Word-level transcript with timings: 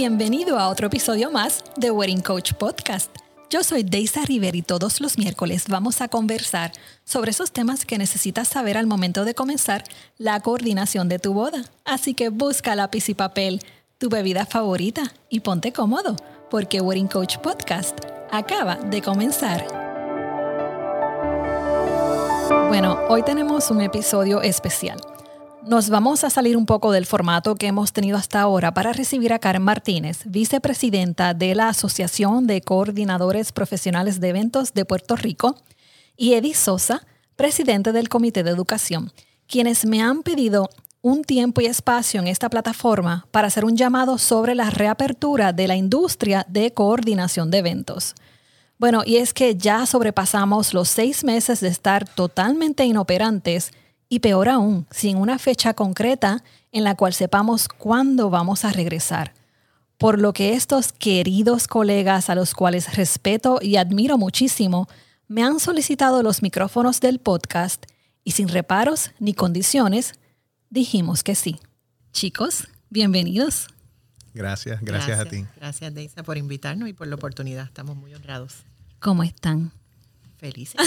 Bienvenido 0.00 0.60
a 0.60 0.68
otro 0.68 0.86
episodio 0.86 1.32
más 1.32 1.64
de 1.76 1.90
Wedding 1.90 2.20
Coach 2.20 2.52
Podcast. 2.52 3.10
Yo 3.50 3.64
soy 3.64 3.82
Deisa 3.82 4.24
River 4.24 4.54
y 4.54 4.62
todos 4.62 5.00
los 5.00 5.18
miércoles 5.18 5.64
vamos 5.68 6.00
a 6.00 6.06
conversar 6.06 6.70
sobre 7.02 7.32
esos 7.32 7.50
temas 7.50 7.84
que 7.84 7.98
necesitas 7.98 8.46
saber 8.46 8.78
al 8.78 8.86
momento 8.86 9.24
de 9.24 9.34
comenzar 9.34 9.82
la 10.16 10.38
coordinación 10.38 11.08
de 11.08 11.18
tu 11.18 11.34
boda. 11.34 11.64
Así 11.84 12.14
que 12.14 12.28
busca 12.28 12.76
lápiz 12.76 13.08
y 13.08 13.14
papel, 13.14 13.60
tu 13.98 14.08
bebida 14.08 14.46
favorita 14.46 15.02
y 15.28 15.40
ponte 15.40 15.72
cómodo, 15.72 16.14
porque 16.48 16.80
Wedding 16.80 17.08
Coach 17.08 17.38
Podcast 17.38 17.98
acaba 18.30 18.76
de 18.76 19.02
comenzar. 19.02 19.66
Bueno, 22.68 23.00
hoy 23.08 23.24
tenemos 23.24 23.68
un 23.72 23.80
episodio 23.80 24.42
especial. 24.42 25.00
Nos 25.66 25.90
vamos 25.90 26.24
a 26.24 26.30
salir 26.30 26.56
un 26.56 26.66
poco 26.66 26.92
del 26.92 27.04
formato 27.04 27.54
que 27.54 27.66
hemos 27.66 27.92
tenido 27.92 28.16
hasta 28.16 28.40
ahora 28.40 28.72
para 28.72 28.92
recibir 28.92 29.32
a 29.32 29.38
Karen 29.38 29.62
Martínez, 29.62 30.22
vicepresidenta 30.24 31.34
de 31.34 31.54
la 31.54 31.68
Asociación 31.68 32.46
de 32.46 32.62
Coordinadores 32.62 33.52
Profesionales 33.52 34.20
de 34.20 34.28
Eventos 34.28 34.72
de 34.72 34.84
Puerto 34.84 35.16
Rico, 35.16 35.56
y 36.16 36.34
Eddie 36.34 36.54
Sosa, 36.54 37.06
presidente 37.36 37.92
del 37.92 38.08
Comité 38.08 38.42
de 38.42 38.50
Educación, 38.50 39.12
quienes 39.46 39.84
me 39.84 40.02
han 40.02 40.22
pedido 40.22 40.70
un 41.02 41.22
tiempo 41.22 41.60
y 41.60 41.66
espacio 41.66 42.20
en 42.20 42.26
esta 42.26 42.50
plataforma 42.50 43.26
para 43.30 43.48
hacer 43.48 43.64
un 43.64 43.76
llamado 43.76 44.18
sobre 44.18 44.54
la 44.54 44.70
reapertura 44.70 45.52
de 45.52 45.68
la 45.68 45.76
industria 45.76 46.46
de 46.48 46.72
coordinación 46.72 47.50
de 47.50 47.58
eventos. 47.58 48.14
Bueno, 48.78 49.02
y 49.04 49.16
es 49.16 49.34
que 49.34 49.56
ya 49.56 49.86
sobrepasamos 49.86 50.72
los 50.72 50.88
seis 50.88 51.24
meses 51.24 51.60
de 51.60 51.68
estar 51.68 52.08
totalmente 52.08 52.84
inoperantes 52.84 53.72
y 54.08 54.20
peor 54.20 54.48
aún, 54.48 54.86
sin 54.90 55.16
una 55.16 55.38
fecha 55.38 55.74
concreta 55.74 56.42
en 56.72 56.84
la 56.84 56.94
cual 56.94 57.12
sepamos 57.12 57.68
cuándo 57.68 58.30
vamos 58.30 58.64
a 58.64 58.72
regresar. 58.72 59.34
Por 59.98 60.20
lo 60.20 60.32
que 60.32 60.54
estos 60.54 60.92
queridos 60.92 61.66
colegas 61.66 62.30
a 62.30 62.34
los 62.34 62.54
cuales 62.54 62.96
respeto 62.96 63.58
y 63.60 63.76
admiro 63.76 64.16
muchísimo, 64.16 64.88
me 65.26 65.42
han 65.42 65.60
solicitado 65.60 66.22
los 66.22 66.42
micrófonos 66.42 67.00
del 67.00 67.18
podcast 67.18 67.84
y 68.24 68.32
sin 68.32 68.48
reparos 68.48 69.10
ni 69.18 69.34
condiciones, 69.34 70.14
dijimos 70.70 71.22
que 71.22 71.34
sí. 71.34 71.60
Chicos, 72.12 72.68
bienvenidos. 72.90 73.68
Gracias, 74.34 74.80
gracias, 74.82 75.18
a 75.18 75.24
ti. 75.24 75.44
Gracias, 75.56 75.94
Deisa, 75.94 76.22
por 76.22 76.38
invitarnos 76.38 76.88
y 76.88 76.92
por 76.92 77.08
la 77.08 77.16
oportunidad. 77.16 77.64
Estamos 77.64 77.96
muy 77.96 78.14
honrados. 78.14 78.64
¿Cómo 79.00 79.22
están? 79.22 79.72
Felices. 80.38 80.80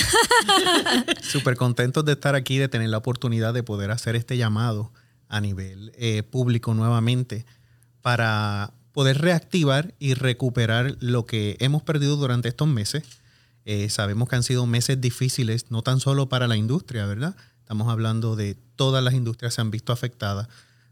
Súper 1.21 1.57
contentos 1.57 2.05
de 2.05 2.13
estar 2.13 2.35
aquí, 2.35 2.57
de 2.57 2.69
tener 2.69 2.89
la 2.89 2.97
oportunidad 2.97 3.53
de 3.53 3.63
poder 3.63 3.91
hacer 3.91 4.15
este 4.15 4.37
llamado 4.37 4.91
a 5.27 5.41
nivel 5.41 5.91
eh, 5.95 6.23
público 6.23 6.73
nuevamente 6.73 7.45
para 8.01 8.73
poder 8.93 9.19
reactivar 9.19 9.93
y 9.99 10.13
recuperar 10.13 10.97
lo 10.99 11.25
que 11.25 11.57
hemos 11.59 11.83
perdido 11.83 12.15
durante 12.15 12.49
estos 12.49 12.67
meses. 12.67 13.03
Eh, 13.65 13.89
sabemos 13.89 14.27
que 14.27 14.37
han 14.37 14.43
sido 14.43 14.65
meses 14.65 14.99
difíciles, 14.99 15.69
no 15.69 15.81
tan 15.81 15.99
solo 15.99 16.29
para 16.29 16.47
la 16.47 16.55
industria, 16.55 17.05
¿verdad? 17.05 17.35
Estamos 17.59 17.89
hablando 17.89 18.35
de 18.35 18.55
todas 18.75 19.03
las 19.03 19.13
industrias 19.13 19.53
se 19.53 19.61
han 19.61 19.71
visto 19.71 19.93
afectadas, 19.93 20.47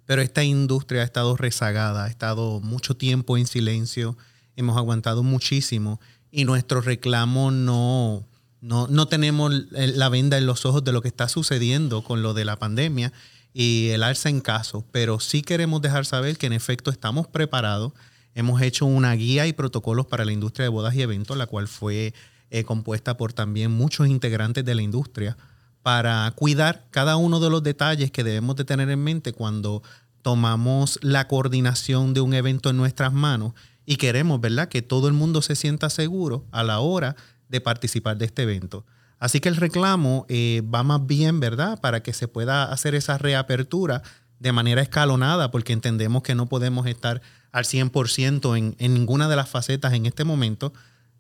pero 0.06 0.22
esta 0.22 0.44
industria 0.44 1.02
ha 1.02 1.06
estado 1.06 1.36
rezagada, 1.36 2.06
ha 2.06 2.08
estado 2.08 2.62
mucho 2.62 2.96
tiempo 2.96 3.38
en 3.38 3.48
silencio, 3.48 4.18
hemos 4.56 4.78
aguantado 4.78 5.24
muchísimo 5.24 6.00
y 6.32 6.46
nuestro 6.46 6.82
reclamo 6.82 7.52
no, 7.52 8.26
no, 8.62 8.88
no 8.88 9.08
tenemos 9.08 9.54
la 9.72 10.10
venda 10.10 10.38
en 10.38 10.46
los 10.46 10.66
ojos 10.66 10.84
de 10.84 10.92
lo 10.92 11.02
que 11.02 11.08
está 11.08 11.30
sucediendo 11.30 12.04
con 12.04 12.22
lo 12.22 12.34
de 12.34 12.46
la 12.46 12.58
pandemia 12.58 13.14
y 13.54 13.90
el 13.90 14.04
alza 14.04 14.30
en 14.30 14.42
casos, 14.42 14.84
pero 14.92 15.20
sí 15.20 15.42
queremos 15.42 15.82
dejar 15.82 16.06
saber 16.06 16.38
que 16.38 16.48
en 16.48 16.54
efecto 16.54 16.92
estamos 16.92 17.28
preparados. 17.28 17.94
Hemos 18.36 18.62
hecho 18.62 18.86
una 18.86 19.14
guía 19.14 19.48
y 19.48 19.54
protocolos 19.54 20.06
para 20.06 20.26
la 20.26 20.32
industria 20.32 20.64
de 20.64 20.70
bodas 20.70 20.94
y 20.96 21.02
eventos, 21.02 21.36
la 21.36 21.48
cual 21.48 21.68
fue 21.68 22.14
eh, 22.52 22.64
compuesta 22.64 23.18
por 23.18 23.34
también 23.34 23.72
muchos 23.72 24.08
integrantes 24.08 24.64
de 24.66 24.76
la 24.76 24.82
industria 24.82 25.38
para 25.82 26.32
cuidar 26.36 26.86
cada 26.92 27.16
uno 27.16 27.40
de 27.40 27.50
los 27.50 27.64
detalles 27.64 28.12
que 28.12 28.24
debemos 28.24 28.56
de 28.56 28.66
tener 28.66 28.90
en 28.90 29.04
mente 29.04 29.34
cuando 29.34 29.82
tomamos 30.22 31.00
la 31.02 31.28
coordinación 31.28 32.14
de 32.14 32.22
un 32.22 32.34
evento 32.34 32.70
en 32.70 32.78
nuestras 32.78 33.14
manos 33.14 33.54
y 33.86 33.96
queremos, 33.96 34.40
¿verdad?, 34.42 34.70
que 34.70 34.82
todo 34.82 35.08
el 35.08 35.14
mundo 35.14 35.42
se 35.42 35.56
sienta 35.56 35.90
seguro 35.90 36.46
a 36.52 36.64
la 36.64 36.80
hora 36.80 37.16
de 37.50 37.62
participar 37.62 38.18
de 38.18 38.26
este 38.26 38.44
evento. 38.44 38.86
Así 39.20 39.42
que 39.42 39.50
el 39.50 39.58
reclamo 39.58 40.26
eh, 40.30 40.64
va 40.74 40.84
más 40.84 41.06
bien, 41.06 41.40
¿verdad? 41.40 41.80
Para 41.82 42.02
que 42.02 42.14
se 42.14 42.28
pueda 42.28 42.72
hacer 42.72 42.96
esa 42.96 43.18
reapertura 43.18 44.02
de 44.40 44.54
manera 44.54 44.82
escalonada, 44.82 45.52
porque 45.52 45.74
entendemos 45.74 46.24
que 46.24 46.36
no 46.36 46.48
podemos 46.48 46.88
estar 46.88 47.22
al 47.52 47.66
100% 47.66 48.58
en, 48.58 48.76
en 48.80 48.94
ninguna 48.94 49.28
de 49.28 49.36
las 49.36 49.50
facetas 49.50 49.94
en 49.94 50.06
este 50.06 50.24
momento. 50.24 50.72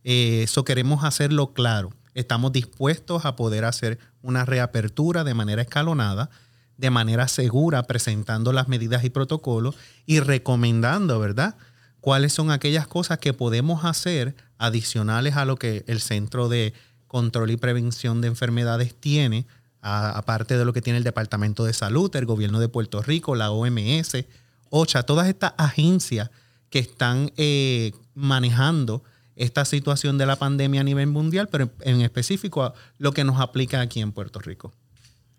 Eh, 0.05 0.43
eso 0.43 0.63
queremos 0.63 1.03
hacerlo 1.03 1.53
claro. 1.53 1.91
Estamos 2.13 2.53
dispuestos 2.53 3.25
a 3.25 3.35
poder 3.35 3.65
hacer 3.65 3.99
una 4.21 4.45
reapertura 4.45 5.25
de 5.25 5.33
manera 5.33 5.61
escalonada, 5.61 6.29
de 6.77 6.89
manera 6.89 7.27
segura, 7.27 7.83
presentando 7.83 8.53
las 8.53 8.69
medidas 8.69 9.03
y 9.03 9.09
protocolos 9.09 9.75
y 10.05 10.21
recomendando, 10.21 11.19
¿verdad? 11.19 11.57
cuáles 12.01 12.33
son 12.33 12.51
aquellas 12.51 12.87
cosas 12.87 13.19
que 13.19 13.33
podemos 13.33 13.85
hacer 13.85 14.35
adicionales 14.59 15.35
a 15.35 15.45
lo 15.45 15.55
que 15.55 15.83
el 15.87 15.99
Centro 15.99 16.47
de 16.49 16.73
Control 17.07 17.49
y 17.49 17.57
Prevención 17.57 18.21
de 18.21 18.27
Enfermedades 18.27 18.93
tiene, 18.93 19.47
aparte 19.81 20.57
de 20.57 20.65
lo 20.65 20.73
que 20.73 20.81
tiene 20.81 20.97
el 20.97 21.03
Departamento 21.03 21.65
de 21.65 21.73
Salud, 21.73 22.15
el 22.15 22.25
Gobierno 22.25 22.59
de 22.59 22.69
Puerto 22.69 23.01
Rico, 23.01 23.35
la 23.35 23.49
OMS, 23.49 24.25
OCHA, 24.69 25.03
todas 25.03 25.27
estas 25.27 25.53
agencias 25.57 26.29
que 26.69 26.79
están 26.79 27.31
eh, 27.37 27.93
manejando 28.13 29.03
esta 29.35 29.65
situación 29.65 30.17
de 30.17 30.25
la 30.25 30.35
pandemia 30.35 30.81
a 30.81 30.83
nivel 30.83 31.07
mundial, 31.07 31.47
pero 31.47 31.71
en 31.81 32.01
específico 32.01 32.73
lo 32.97 33.13
que 33.13 33.23
nos 33.23 33.39
aplica 33.39 33.79
aquí 33.79 34.01
en 34.01 34.11
Puerto 34.11 34.39
Rico. 34.39 34.73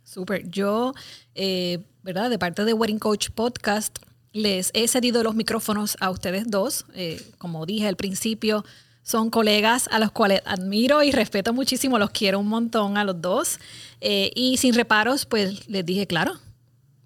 Súper. 0.02 0.48
Yo, 0.48 0.94
eh, 1.34 1.84
¿verdad? 2.02 2.30
De 2.30 2.38
parte 2.38 2.64
de 2.64 2.72
Wedding 2.72 2.98
Coach 2.98 3.28
Podcast, 3.30 3.98
les 4.32 4.70
he 4.74 4.88
cedido 4.88 5.22
los 5.22 5.34
micrófonos 5.34 5.96
a 6.00 6.10
ustedes 6.10 6.50
dos. 6.50 6.86
Eh, 6.94 7.22
como 7.38 7.66
dije 7.66 7.86
al 7.86 7.96
principio, 7.96 8.64
son 9.10 9.28
colegas 9.28 9.88
a 9.90 9.98
los 9.98 10.12
cuales 10.12 10.40
admiro 10.44 11.02
y 11.02 11.10
respeto 11.10 11.52
muchísimo, 11.52 11.98
los 11.98 12.10
quiero 12.10 12.38
un 12.38 12.46
montón 12.46 12.96
a 12.96 13.04
los 13.04 13.20
dos. 13.20 13.58
Eh, 14.00 14.30
y 14.34 14.56
sin 14.56 14.74
reparos, 14.74 15.26
pues 15.26 15.68
les 15.68 15.84
dije, 15.84 16.06
claro, 16.06 16.34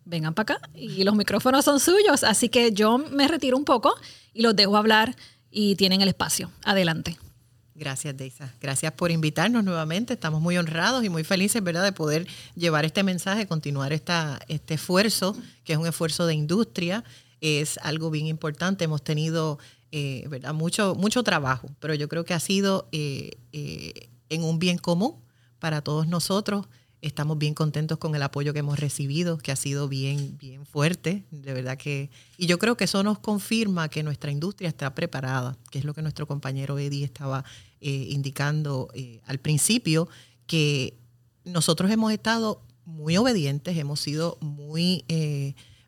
vengan 0.04 0.34
para 0.34 0.54
acá 0.54 0.69
y 0.75 1.03
los 1.03 1.15
micrófonos 1.15 1.65
son 1.65 1.81
suyos. 1.81 2.22
Así 2.22 2.48
que 2.48 2.72
yo 2.72 2.98
me 2.98 3.26
retiro 3.26 3.56
un 3.56 3.65
poco 3.65 3.94
y 4.34 4.42
los 4.42 4.54
dejo 4.54 4.76
hablar 4.76 5.16
y 5.50 5.76
tienen 5.76 6.03
el 6.03 6.09
espacio. 6.09 6.50
Adelante. 6.65 7.16
Gracias, 7.75 8.16
Deisa. 8.16 8.53
Gracias 8.60 8.92
por 8.92 9.10
invitarnos 9.10 9.65
nuevamente. 9.65 10.12
Estamos 10.12 10.41
muy 10.41 10.56
honrados 10.59 11.03
y 11.04 11.09
muy 11.09 11.25
felices, 11.25 11.62
¿verdad?, 11.62 11.82
de 11.82 11.92
poder 11.92 12.26
llevar 12.54 12.84
este 12.84 13.03
mensaje, 13.03 13.48
continuar 13.48 13.92
esta, 13.92 14.38
este 14.47 14.75
esfuerzo, 14.75 15.36
que 15.65 15.72
es 15.72 15.78
un 15.78 15.86
esfuerzo 15.86 16.26
de 16.26 16.34
industria. 16.34 17.03
Es 17.41 17.78
algo 17.78 18.10
bien 18.10 18.26
importante. 18.26 18.84
Hemos 18.84 19.03
tenido, 19.03 19.59
eh, 19.97 20.27
¿verdad?, 20.28 20.53
mucho, 20.53 20.97
mucho 20.97 21.22
trabajo, 21.22 21.71
pero 21.78 21.94
yo 21.94 22.09
creo 22.09 22.25
que 22.25 22.34
ha 22.34 22.41
sido 22.41 22.88
eh, 22.91 23.31
eh, 23.53 24.10
en 24.28 24.43
un 24.43 24.59
bien 24.59 24.77
común 24.77 25.15
para 25.60 25.82
todos 25.82 26.09
nosotros 26.09 26.66
Estamos 27.00 27.37
bien 27.37 27.53
contentos 27.53 27.99
con 27.99 28.15
el 28.15 28.22
apoyo 28.22 28.54
que 28.54 28.60
hemos 28.60 28.81
recibido, 28.81 29.37
que 29.37 29.53
ha 29.53 29.56
sido 29.56 29.91
bien, 29.91 30.38
bien 30.38 30.65
fuerte, 30.65 31.27
de 31.31 31.53
verdad 31.53 31.77
que... 31.77 32.09
Y 32.38 32.47
yo 32.47 32.59
creo 32.59 32.78
que 32.78 32.84
eso 32.84 33.03
nos 33.03 33.19
confirma 33.19 33.91
que 33.91 34.03
nuestra 34.03 34.31
industria 34.31 34.71
está 34.71 34.94
preparada, 34.94 35.59
que 35.71 35.78
es 35.78 35.84
lo 35.84 35.93
que 35.93 36.00
nuestro 36.00 36.27
compañero 36.27 36.78
Eddie 36.78 37.04
estaba 37.04 37.44
eh, 37.83 38.06
indicando 38.09 38.88
al 39.27 39.38
principio, 39.38 40.09
que 40.47 40.94
nosotros 41.44 41.91
hemos 41.91 42.10
estado 42.10 42.62
muy 42.87 43.19
obedientes, 43.19 43.77
hemos 43.77 44.00
sido 44.00 44.38
muy, 44.41 45.04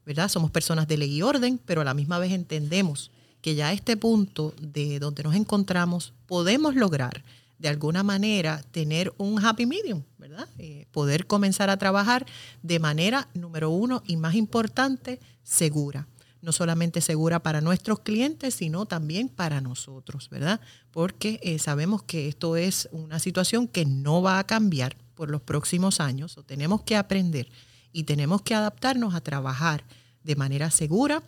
¿verdad? 0.04 0.28
Somos 0.28 0.50
personas 0.50 0.86
de 0.86 0.98
ley 0.98 1.16
y 1.16 1.22
orden, 1.22 1.58
pero 1.64 1.80
a 1.80 1.84
la 1.84 1.94
misma 1.94 2.18
vez 2.18 2.32
entendemos 2.32 3.10
que 3.46 3.54
ya 3.54 3.68
a 3.68 3.72
este 3.72 3.96
punto 3.96 4.54
de 4.60 4.98
donde 4.98 5.22
nos 5.22 5.36
encontramos 5.36 6.12
podemos 6.26 6.74
lograr 6.74 7.22
de 7.58 7.68
alguna 7.68 8.02
manera 8.02 8.60
tener 8.72 9.14
un 9.18 9.38
happy 9.38 9.66
medium, 9.66 10.02
¿verdad? 10.18 10.48
Eh, 10.58 10.86
poder 10.90 11.28
comenzar 11.28 11.70
a 11.70 11.76
trabajar 11.76 12.26
de 12.64 12.80
manera, 12.80 13.28
número 13.34 13.70
uno, 13.70 14.02
y 14.04 14.16
más 14.16 14.34
importante, 14.34 15.20
segura. 15.44 16.08
No 16.42 16.50
solamente 16.50 17.00
segura 17.00 17.40
para 17.40 17.60
nuestros 17.60 18.00
clientes, 18.00 18.52
sino 18.54 18.84
también 18.84 19.28
para 19.28 19.60
nosotros, 19.60 20.28
¿verdad? 20.28 20.60
Porque 20.90 21.38
eh, 21.44 21.60
sabemos 21.60 22.02
que 22.02 22.26
esto 22.26 22.56
es 22.56 22.88
una 22.90 23.20
situación 23.20 23.68
que 23.68 23.84
no 23.84 24.22
va 24.22 24.40
a 24.40 24.46
cambiar 24.48 24.96
por 25.14 25.30
los 25.30 25.40
próximos 25.40 26.00
años, 26.00 26.36
o 26.36 26.42
tenemos 26.42 26.82
que 26.82 26.96
aprender 26.96 27.48
y 27.92 28.02
tenemos 28.02 28.42
que 28.42 28.56
adaptarnos 28.56 29.14
a 29.14 29.20
trabajar 29.20 29.84
de 30.24 30.34
manera 30.34 30.72
segura, 30.72 31.22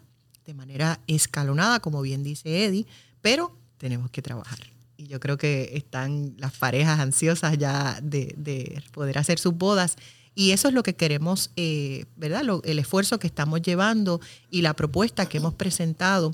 de 0.49 0.55
manera 0.55 0.99
escalonada, 1.06 1.79
como 1.79 2.00
bien 2.00 2.23
dice 2.23 2.65
Eddie, 2.65 2.87
pero 3.21 3.55
tenemos 3.77 4.11
que 4.11 4.23
trabajar 4.23 4.59
y 4.99 5.06
yo 5.06 5.21
creo 5.21 5.39
que 5.39 5.71
están 5.75 6.35
las 6.39 6.56
parejas 6.56 6.99
ansiosas 6.99 7.56
ya 7.56 8.00
de, 8.03 8.83
poder 8.93 9.17
hacer 9.17 9.39
sus 9.39 9.55
bodas. 9.55 9.97
Y 10.35 10.50
eso 10.50 10.69
es 10.69 10.75
lo 10.75 10.83
que 10.83 10.95
queremos, 10.95 11.50
eh, 11.56 12.05
¿verdad? 12.17 12.43
el 12.65 12.79
esfuerzo 12.79 13.19
que 13.19 13.29
estamos 13.29 13.62
llevando 13.62 14.21
y 14.50 14.62
la 14.62 14.75
propuesta 14.75 15.27
que 15.27 15.39
hemos 15.39 15.55
presentado 15.55 16.33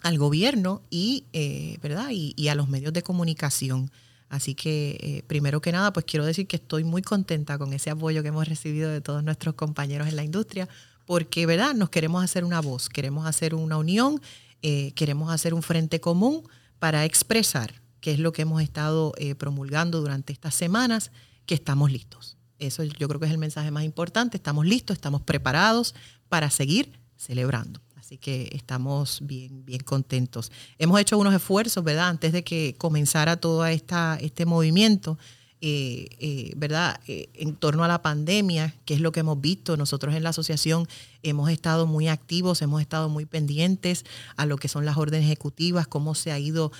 al 0.00 0.18
gobierno 0.18 0.82
y, 0.90 1.24
eh, 1.32 1.78
¿verdad? 1.82 2.08
Y, 2.10 2.48
a 2.48 2.54
los 2.54 2.68
medios 2.68 2.92
de 2.92 3.02
comunicación. 3.02 3.90
Así 4.30 4.54
que, 4.54 4.98
eh, 5.00 5.22
primero 5.26 5.60
que 5.60 5.72
nada, 5.72 5.92
pues 5.92 6.06
quiero 6.06 6.24
decir 6.24 6.46
que 6.46 6.56
estoy 6.56 6.84
muy 6.84 7.02
contenta 7.02 7.58
con 7.58 7.72
ese 7.74 7.90
apoyo 7.90 8.22
que 8.22 8.28
hemos 8.28 8.48
recibido 8.48 8.90
de 8.90 9.00
todos 9.00 9.22
nuestros 9.22 9.54
compañeros 9.54 10.08
en 10.08 10.16
la 10.16 10.24
industria, 10.24 10.68
porque, 11.06 11.46
¿verdad? 11.46 11.74
Nos 11.74 11.90
queremos 11.90 12.22
hacer 12.24 12.44
una 12.44 12.60
voz, 12.60 12.88
queremos 12.88 13.26
hacer 13.26 13.54
una 13.54 13.76
unión, 13.76 14.20
eh, 14.62 14.92
queremos 14.94 15.32
hacer 15.32 15.54
un 15.54 15.62
frente 15.62 16.00
común 16.00 16.42
para 16.78 17.04
expresar, 17.04 17.82
que 18.00 18.12
es 18.12 18.18
lo 18.18 18.32
que 18.32 18.42
hemos 18.42 18.62
estado 18.62 19.12
promulgando 19.38 20.00
durante 20.00 20.32
estas 20.32 20.54
semanas, 20.54 21.10
que 21.46 21.54
estamos 21.54 21.90
listos. 21.90 22.36
Eso 22.58 22.84
yo 22.84 23.08
creo 23.08 23.20
que 23.20 23.26
es 23.26 23.32
el 23.32 23.38
mensaje 23.38 23.70
más 23.70 23.84
importante. 23.84 24.36
Estamos 24.36 24.66
listos, 24.66 24.96
estamos 24.96 25.22
preparados 25.22 25.94
para 26.28 26.50
seguir 26.50 26.92
celebrando. 27.16 27.80
Así 27.96 28.18
que 28.18 28.50
estamos 28.52 29.20
bien, 29.22 29.64
bien 29.64 29.80
contentos. 29.80 30.52
Hemos 30.78 31.00
hecho 31.00 31.18
unos 31.18 31.34
esfuerzos, 31.34 31.82
¿verdad? 31.82 32.08
Antes 32.08 32.32
de 32.32 32.44
que 32.44 32.74
comenzara 32.76 33.36
todo 33.36 33.64
esta, 33.66 34.18
este 34.20 34.44
movimiento, 34.44 35.18
eh, 35.66 36.08
eh, 36.18 36.52
¿verdad? 36.58 37.00
Eh, 37.06 37.30
en 37.32 37.56
torno 37.56 37.84
a 37.84 37.88
la 37.88 38.02
pandemia, 38.02 38.74
que 38.84 38.92
es 38.92 39.00
lo 39.00 39.12
que 39.12 39.20
hemos 39.20 39.40
visto. 39.40 39.78
Nosotros 39.78 40.14
en 40.14 40.22
la 40.22 40.28
asociación 40.28 40.86
hemos 41.22 41.48
estado 41.48 41.86
muy 41.86 42.06
activos, 42.08 42.60
hemos 42.60 42.82
estado 42.82 43.08
muy 43.08 43.24
pendientes 43.24 44.04
a 44.36 44.44
lo 44.44 44.58
que 44.58 44.68
son 44.68 44.84
las 44.84 44.98
órdenes 44.98 45.24
ejecutivas, 45.24 45.86
cómo 45.86 46.14
se 46.14 46.32
ha 46.32 46.38
ido 46.38 46.70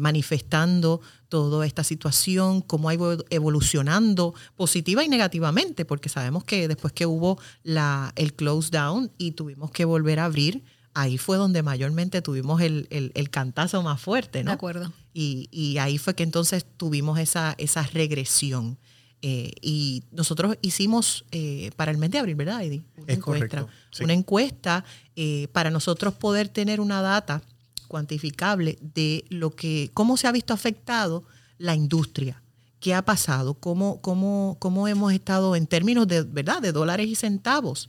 manifestando 0.00 1.00
toda 1.28 1.64
esta 1.66 1.84
situación, 1.84 2.62
cómo 2.62 2.88
ha 2.88 2.94
ido 2.94 3.24
evolucionando 3.30 4.34
positiva 4.56 5.04
y 5.04 5.08
negativamente, 5.08 5.84
porque 5.84 6.08
sabemos 6.08 6.42
que 6.42 6.66
después 6.66 6.92
que 6.92 7.06
hubo 7.06 7.38
la, 7.62 8.12
el 8.16 8.34
close 8.34 8.70
down 8.72 9.12
y 9.18 9.32
tuvimos 9.32 9.70
que 9.70 9.84
volver 9.84 10.18
a 10.18 10.24
abrir, 10.24 10.64
ahí 10.94 11.16
fue 11.16 11.36
donde 11.36 11.62
mayormente 11.62 12.22
tuvimos 12.22 12.60
el, 12.60 12.88
cantazo 13.30 13.84
más 13.84 14.00
fuerte, 14.00 14.42
¿no? 14.42 14.50
De 14.50 14.54
acuerdo. 14.54 14.92
Y, 15.18 15.78
ahí 15.78 15.96
fue 15.96 16.14
que 16.14 16.24
entonces 16.24 16.66
tuvimos 16.76 17.18
esa, 17.18 17.54
esa 17.56 17.82
regresión. 17.84 18.76
Eh, 19.22 19.52
y 19.62 20.02
nosotros 20.12 20.58
hicimos 20.60 21.24
eh, 21.30 21.70
para 21.76 21.90
el 21.90 21.96
mes 21.96 22.10
de 22.10 22.18
abril, 22.18 22.34
¿verdad, 22.34 22.62
Eddie? 22.62 22.84
Una 22.98 23.14
encuesta. 23.14 23.66
Una 24.00 24.12
encuesta 24.12 24.84
eh, 25.16 25.48
para 25.52 25.70
nosotros 25.70 26.12
poder 26.12 26.50
tener 26.50 26.82
una 26.82 27.00
data 27.00 27.40
cuantificable 27.88 28.78
de 28.94 29.24
lo 29.30 29.52
que, 29.52 29.90
cómo 29.94 30.18
se 30.18 30.26
ha 30.26 30.32
visto 30.32 30.52
afectado 30.52 31.24
la 31.56 31.74
industria, 31.74 32.42
qué 32.78 32.92
ha 32.92 33.02
pasado, 33.02 33.54
cómo, 33.54 34.02
cómo, 34.02 34.58
cómo 34.58 34.86
hemos 34.86 35.14
estado 35.14 35.56
en 35.56 35.66
términos 35.66 36.06
de, 36.06 36.24
¿verdad? 36.24 36.60
de 36.60 36.72
dólares 36.72 37.08
y 37.08 37.14
centavos 37.14 37.88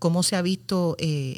cómo 0.00 0.24
se 0.24 0.34
ha 0.34 0.42
visto 0.42 0.96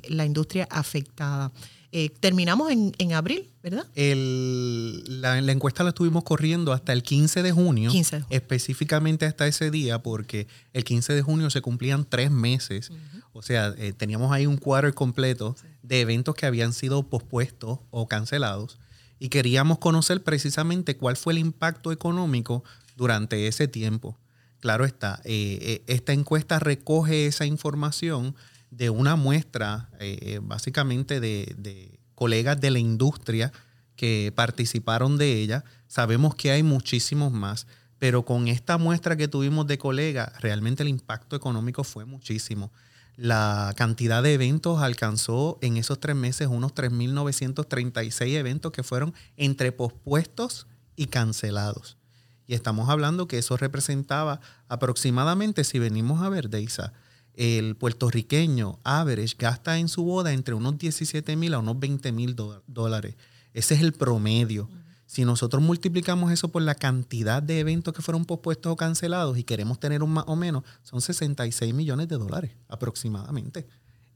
la 0.09 0.25
industria 0.25 0.67
afectada. 0.71 1.53
Eh, 1.93 2.09
terminamos 2.21 2.73
en, 2.73 3.13
abril, 3.13 3.51
¿verdad? 3.63 3.85
la, 3.95 5.39
encuesta 5.39 5.85
la 5.85 5.91
estuvimos 5.91 6.25
corriendo 6.25 6.73
hasta 6.73 6.93
el 6.93 7.03
15 7.03 7.43
de 7.43 7.53
junio, 7.53 7.93
específicamente 8.31 9.27
hasta 9.27 9.47
ese 9.47 9.71
día, 9.71 10.03
porque 10.03 10.47
el 10.73 10.85
15 10.85 11.13
de 11.13 11.23
junio 11.23 11.51
se 11.51 11.61
cumplían 11.61 12.07
tres 12.09 12.31
meses. 12.31 12.91
O 13.35 13.43
sea, 13.43 13.75
teníamos 13.99 14.33
ahí 14.33 14.47
un 14.47 14.57
cuadro 14.57 14.93
completo 14.95 15.55
de 15.83 16.01
eventos 16.01 16.35
que 16.35 16.47
habían 16.47 16.73
sido 16.73 17.03
pospuestos 17.03 17.81
o 17.91 18.09
cancelados 18.09 18.79
y 19.23 19.29
queríamos 19.29 19.79
conocer 19.79 20.25
precisamente 20.25 20.97
cuál 20.97 21.17
fue 21.17 21.33
el 21.33 21.39
impacto 21.39 21.93
económico 21.93 22.65
durante 22.97 23.47
ese 23.47 23.69
tiempo. 23.69 24.19
Claro 24.59 24.85
está, 24.85 25.21
eh, 25.25 25.59
eh, 25.61 25.83
esta 25.87 26.13
encuesta 26.13 26.59
recoge 26.59 27.27
esa 27.27 27.47
información 27.47 28.35
de 28.73 28.89
una 28.89 29.17
muestra 29.17 29.91
eh, 30.01 30.41
básicamente 30.43 31.21
de, 31.21 32.01
colegas 32.15 32.61
de 32.61 32.71
la 32.71 32.79
industria 32.79 33.53
que 33.97 34.33
participaron 34.35 35.19
de 35.19 35.41
ella. 35.41 35.65
Sabemos 35.87 36.35
que 36.35 36.51
hay 36.51 36.63
muchísimos 36.63 37.33
más, 37.33 37.67
pero 37.99 38.25
con 38.25 38.49
esta 38.49 38.79
muestra 38.79 39.17
que 39.17 39.29
tuvimos 39.29 39.67
de 39.67 39.77
colegas, 39.77 40.41
realmente 40.41 40.83
el 40.83 40.89
impacto 40.89 41.37
económico 41.37 41.85
fue 41.85 42.07
muchísimo. 42.07 42.73
La 43.15 43.75
cantidad 43.77 44.23
de 44.23 44.33
eventos 44.33 44.81
alcanzó 44.81 45.59
en 45.61 45.77
esos 45.77 46.01
tres 46.01 46.17
meses 46.17 46.49
unos 46.49 46.75
3.936 46.75 48.27
eventos 48.35 48.73
que 48.73 48.83
fueron 48.83 49.13
entre 49.37 49.71
pospuestos 49.71 50.67
y 50.97 51.07
cancelados. 51.07 51.99
Y 52.47 52.55
estamos 52.55 52.89
hablando 52.89 53.29
que 53.29 53.39
eso 53.39 53.59
representaba 53.59 54.41
aproximadamente, 54.67 55.63
si 55.63 55.79
venimos 55.79 56.23
a 56.23 56.31
ver, 56.31 56.49
Deisa, 56.49 56.95
el 57.35 57.77
puertorriqueño 57.77 58.79
average 58.85 59.37
gasta 59.39 59.79
en 59.79 59.89
su 59.89 60.05
boda 60.05 60.33
entre 60.33 60.55
unos 60.55 60.79
17 60.79 61.37
mil 61.37 61.55
a 61.55 61.59
unos 61.59 61.79
20 61.79 62.13
mil 62.13 62.37
dólares. 62.67 63.17
Ese 63.55 63.75
es 63.75 63.81
el 63.81 63.93
promedio. 63.93 64.69
Si 65.07 65.25
nosotros 65.25 65.63
multiplicamos 65.63 66.33
eso 66.33 66.49
por 66.49 66.63
la 66.63 66.75
cantidad 66.75 67.43
de 67.43 67.61
eventos 67.61 67.93
que 67.93 68.03
fueron 68.03 68.25
pospuestos 68.25 68.73
o 68.73 68.77
cancelados 68.77 69.37
y 69.37 69.45
queremos 69.45 69.79
tener 69.79 70.03
un 70.03 70.11
más 70.11 70.25
o 70.27 70.37
menos, 70.37 70.65
son 70.83 71.03
66 71.03 71.75
millones 71.75 72.09
de 72.09 72.17
dólares 72.17 72.53
aproximadamente 72.69 73.67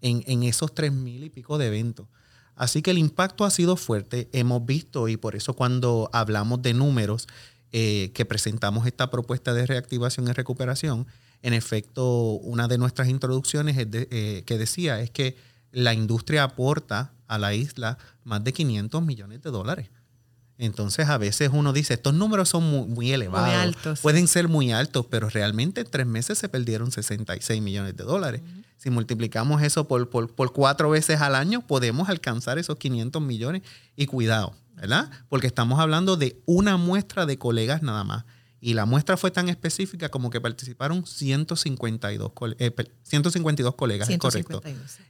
en, 0.01 0.23
en 0.27 0.43
esos 0.43 0.75
3 0.75 0.93
mil 0.93 1.25
y 1.25 1.31
pico 1.31 1.59
de 1.59 1.67
eventos. 1.67 2.07
Así 2.55 2.81
que 2.81 2.91
el 2.91 2.99
impacto 2.99 3.45
ha 3.45 3.51
sido 3.51 3.77
fuerte. 3.77 4.31
Hemos 4.33 4.65
visto, 4.65 5.09
y 5.09 5.19
por 5.19 5.37
eso 5.37 5.53
cuando 5.53 6.09
hablamos 6.13 6.63
de 6.63 6.73
números, 6.73 7.29
eh, 7.73 8.13
que 8.15 8.25
presentamos 8.25 8.87
esta 8.87 9.11
propuesta 9.11 9.53
de 9.53 9.67
reactivación 9.67 10.29
y 10.29 10.33
recuperación, 10.33 11.07
en 11.47 11.55
efecto, 11.55 12.33
una 12.43 12.67
de 12.67 12.77
nuestras 12.77 13.09
introducciones 13.09 13.77
eh, 13.79 14.43
que 14.45 14.59
decía 14.59 15.01
es 15.01 15.13
que 15.13 15.37
la 15.71 15.95
industria 15.95 16.43
aporta 16.43 17.13
a 17.29 17.39
la 17.39 17.55
isla 17.55 17.99
más 18.25 18.43
de 18.43 18.53
500 18.53 19.01
millones 19.05 19.43
de 19.43 19.51
dólares. 19.53 19.89
Entonces, 20.59 21.09
a 21.09 21.19
veces 21.19 21.51
uno 21.53 21.73
dice, 21.73 21.95
estos 21.95 22.15
números 22.15 22.49
son 22.49 22.65
muy, 22.93 23.13
elevados, 23.13 23.47
muy 23.47 23.57
altos. 23.57 24.01
pueden 24.01 24.27
ser 24.27 24.49
muy 24.49 24.73
altos, 24.73 25.07
pero 25.09 25.29
realmente 25.29 25.83
en 25.83 25.87
tres 25.89 26.09
meses 26.09 26.37
se 26.37 26.49
perdieron 26.49 26.91
66 26.91 27.63
millones 27.63 27.97
de 27.97 28.03
dólares. 28.03 28.41
Si 28.77 28.91
multiplicamos 28.91 29.63
eso 29.63 29.87
por, 29.87 30.11
por, 30.11 30.35
por, 30.35 30.53
cuatro 30.53 30.91
veces 30.91 31.21
al 31.21 31.37
año, 31.37 31.65
podemos 31.65 32.09
alcanzar 32.09 32.59
esos 32.59 32.77
500 32.77 33.23
millones. 33.23 33.63
Y 33.95 34.07
cuidado, 34.07 34.53
¿verdad? 34.75 35.13
Porque 35.29 35.47
estamos 35.47 35.79
hablando 35.79 36.17
de 36.17 36.43
una 36.45 36.77
muestra 36.77 37.25
de 37.25 37.39
colegas 37.39 37.83
nada 37.83 38.03
más. 38.03 38.25
Y 38.67 38.75
la 38.75 38.85
muestra 38.85 39.17
fue 39.17 39.31
tan 39.31 39.49
específica 39.49 40.09
como 40.09 40.29
que 40.29 40.41
participaron 40.41 41.07
152, 41.07 42.33
152 43.05 43.73
eh, 43.73 43.77
colegas, 43.77 44.09
es 44.09 44.19
correcto. 44.19 44.61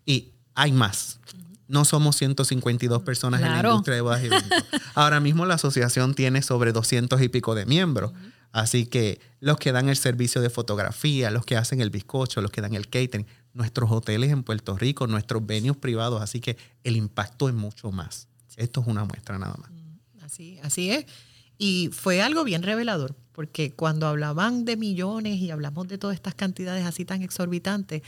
Y 0.04 0.32
hay 0.54 0.72
más. 0.72 1.20
No 1.66 1.86
somos 1.86 2.16
152 2.16 3.02
personas 3.02 3.40
en 3.40 3.48
la 3.48 3.66
industria 3.66 3.94
de 3.94 4.02
bodas 4.02 4.22
y 4.22 4.26
eventos. 4.26 4.62
Ahora 4.94 5.20
mismo 5.20 5.46
la 5.46 5.54
asociación 5.54 6.14
tiene 6.14 6.42
sobre 6.42 6.72
200 6.72 7.22
y 7.22 7.30
pico 7.30 7.54
de 7.54 7.64
miembros. 7.64 8.12
Así 8.52 8.84
que 8.84 9.20
los 9.40 9.56
que 9.56 9.72
dan 9.72 9.88
el 9.88 9.96
servicio 9.96 10.42
de 10.42 10.50
fotografía, 10.50 11.30
los 11.30 11.46
que 11.46 11.56
hacen 11.56 11.80
el 11.80 11.88
bizcocho, 11.88 12.42
los 12.42 12.50
que 12.50 12.60
dan 12.60 12.74
el 12.74 12.90
catering, 12.90 13.26
nuestros 13.54 13.90
hoteles 13.90 14.32
en 14.32 14.42
Puerto 14.42 14.76
Rico, 14.76 15.06
nuestros 15.06 15.46
venues 15.46 15.78
privados. 15.78 16.20
Así 16.20 16.40
que 16.40 16.58
el 16.84 16.94
impacto 16.94 17.48
es 17.48 17.54
mucho 17.54 17.90
más. 17.90 18.28
Esto 18.56 18.82
es 18.82 18.86
una 18.86 19.06
muestra 19.06 19.38
nada 19.38 19.56
más. 19.58 19.70
Mm, 19.70 20.24
así, 20.26 20.58
así 20.62 20.90
es. 20.90 21.06
Y 21.58 21.90
fue 21.92 22.20
algo 22.20 22.44
bien 22.44 22.62
revelador, 22.62 23.14
porque 23.32 23.72
cuando 23.72 24.06
hablaban 24.06 24.64
de 24.64 24.76
millones 24.76 25.36
y 25.40 25.50
hablamos 25.50 25.88
de 25.88 25.98
todas 25.98 26.14
estas 26.14 26.34
cantidades 26.34 26.84
así 26.84 27.04
tan 27.04 27.22
exorbitantes, 27.22 28.02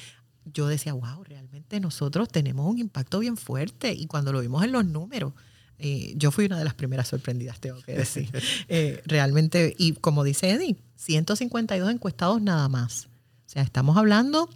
yo 0.44 0.66
decía, 0.66 0.92
wow, 0.92 1.24
realmente 1.24 1.80
nosotros 1.80 2.28
tenemos 2.28 2.66
un 2.66 2.78
impacto 2.78 3.18
bien 3.18 3.36
fuerte. 3.36 3.92
Y 3.92 4.06
cuando 4.06 4.32
lo 4.32 4.40
vimos 4.40 4.64
en 4.64 4.72
los 4.72 4.84
números, 4.84 5.32
eh, 5.78 6.14
yo 6.16 6.30
fui 6.30 6.46
una 6.46 6.58
de 6.58 6.64
las 6.64 6.74
primeras 6.74 7.08
sorprendidas, 7.08 7.60
tengo 7.60 7.80
que 7.82 7.92
decir. 7.92 8.30
Eh, 8.68 9.02
realmente, 9.06 9.74
y 9.78 9.92
como 9.92 10.24
dice 10.24 10.50
Eddie, 10.50 10.76
152 10.96 11.90
encuestados 11.90 12.42
nada 12.42 12.68
más. 12.68 13.06
O 13.46 13.50
sea, 13.50 13.62
estamos 13.62 13.96
hablando 13.96 14.50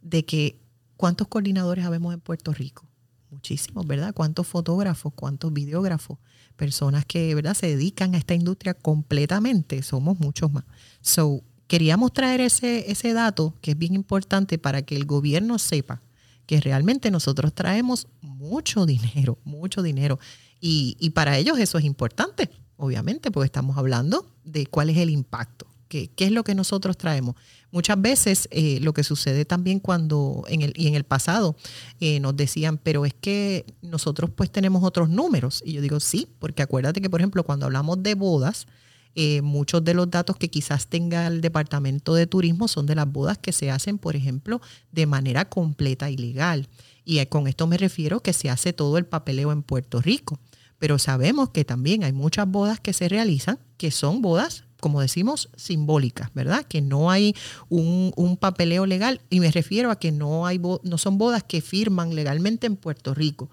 de 0.00 0.24
que 0.24 0.58
cuántos 0.96 1.28
coordinadores 1.28 1.84
habemos 1.84 2.14
en 2.14 2.20
Puerto 2.20 2.52
Rico 2.52 2.87
muchísimos, 3.30 3.86
¿verdad? 3.86 4.14
¿Cuántos 4.14 4.46
fotógrafos, 4.46 5.12
cuántos 5.14 5.52
videógrafos, 5.52 6.18
personas 6.56 7.04
que, 7.04 7.34
¿verdad? 7.34 7.54
Se 7.54 7.68
dedican 7.68 8.14
a 8.14 8.18
esta 8.18 8.34
industria 8.34 8.74
completamente, 8.74 9.82
somos 9.82 10.18
muchos 10.18 10.52
más. 10.52 10.64
So, 11.00 11.42
queríamos 11.66 12.12
traer 12.12 12.40
ese, 12.40 12.90
ese 12.90 13.12
dato 13.12 13.54
que 13.60 13.72
es 13.72 13.78
bien 13.78 13.94
importante 13.94 14.58
para 14.58 14.82
que 14.82 14.96
el 14.96 15.04
gobierno 15.04 15.58
sepa 15.58 16.02
que 16.46 16.60
realmente 16.60 17.10
nosotros 17.10 17.52
traemos 17.52 18.08
mucho 18.22 18.86
dinero, 18.86 19.38
mucho 19.44 19.82
dinero. 19.82 20.18
Y, 20.60 20.96
y 20.98 21.10
para 21.10 21.36
ellos 21.36 21.58
eso 21.58 21.78
es 21.78 21.84
importante, 21.84 22.50
obviamente, 22.76 23.30
porque 23.30 23.46
estamos 23.46 23.76
hablando 23.76 24.26
de 24.44 24.66
cuál 24.66 24.88
es 24.88 24.96
el 24.96 25.10
impacto, 25.10 25.66
qué, 25.88 26.08
qué 26.08 26.24
es 26.24 26.32
lo 26.32 26.44
que 26.44 26.54
nosotros 26.54 26.96
traemos. 26.96 27.36
Muchas 27.70 28.00
veces 28.00 28.48
eh, 28.50 28.78
lo 28.80 28.94
que 28.94 29.04
sucede 29.04 29.44
también 29.44 29.78
cuando 29.78 30.44
en 30.48 30.62
el, 30.62 30.72
y 30.74 30.86
en 30.86 30.94
el 30.94 31.04
pasado 31.04 31.54
eh, 32.00 32.18
nos 32.18 32.34
decían, 32.36 32.78
pero 32.78 33.04
es 33.04 33.12
que 33.12 33.66
nosotros 33.82 34.30
pues 34.34 34.50
tenemos 34.50 34.82
otros 34.84 35.10
números. 35.10 35.62
Y 35.64 35.74
yo 35.74 35.82
digo, 35.82 36.00
sí, 36.00 36.28
porque 36.38 36.62
acuérdate 36.62 37.00
que 37.02 37.10
por 37.10 37.20
ejemplo 37.20 37.44
cuando 37.44 37.66
hablamos 37.66 38.02
de 38.02 38.14
bodas, 38.14 38.66
eh, 39.14 39.42
muchos 39.42 39.84
de 39.84 39.94
los 39.94 40.10
datos 40.10 40.36
que 40.36 40.48
quizás 40.48 40.86
tenga 40.86 41.26
el 41.26 41.40
Departamento 41.40 42.14
de 42.14 42.26
Turismo 42.26 42.68
son 42.68 42.86
de 42.86 42.94
las 42.94 43.10
bodas 43.10 43.36
que 43.36 43.52
se 43.52 43.70
hacen, 43.70 43.98
por 43.98 44.16
ejemplo, 44.16 44.62
de 44.92 45.06
manera 45.06 45.48
completa 45.48 46.08
y 46.10 46.16
legal. 46.16 46.68
Y 47.04 47.24
con 47.26 47.48
esto 47.48 47.66
me 47.66 47.76
refiero 47.76 48.20
que 48.20 48.32
se 48.32 48.48
hace 48.48 48.72
todo 48.72 48.96
el 48.96 49.06
papeleo 49.06 49.52
en 49.52 49.62
Puerto 49.62 50.00
Rico. 50.00 50.38
Pero 50.78 50.98
sabemos 50.98 51.50
que 51.50 51.64
también 51.64 52.04
hay 52.04 52.12
muchas 52.12 52.48
bodas 52.48 52.80
que 52.80 52.92
se 52.92 53.08
realizan 53.08 53.58
que 53.76 53.90
son 53.90 54.22
bodas 54.22 54.64
como 54.80 55.00
decimos, 55.00 55.50
simbólicas, 55.56 56.30
¿verdad? 56.34 56.64
Que 56.64 56.80
no 56.80 57.10
hay 57.10 57.34
un, 57.68 58.36
papeleo 58.40 58.86
legal 58.86 59.20
y 59.30 59.40
me 59.40 59.50
refiero 59.50 59.90
a 59.90 59.98
que 59.98 60.12
no, 60.12 60.46
hay 60.46 60.58
no 60.58 60.98
son 60.98 61.18
bodas 61.18 61.42
que 61.42 61.60
firman 61.60 62.14
legalmente 62.14 62.66
en 62.66 62.76
Puerto 62.76 63.14
Rico. 63.14 63.50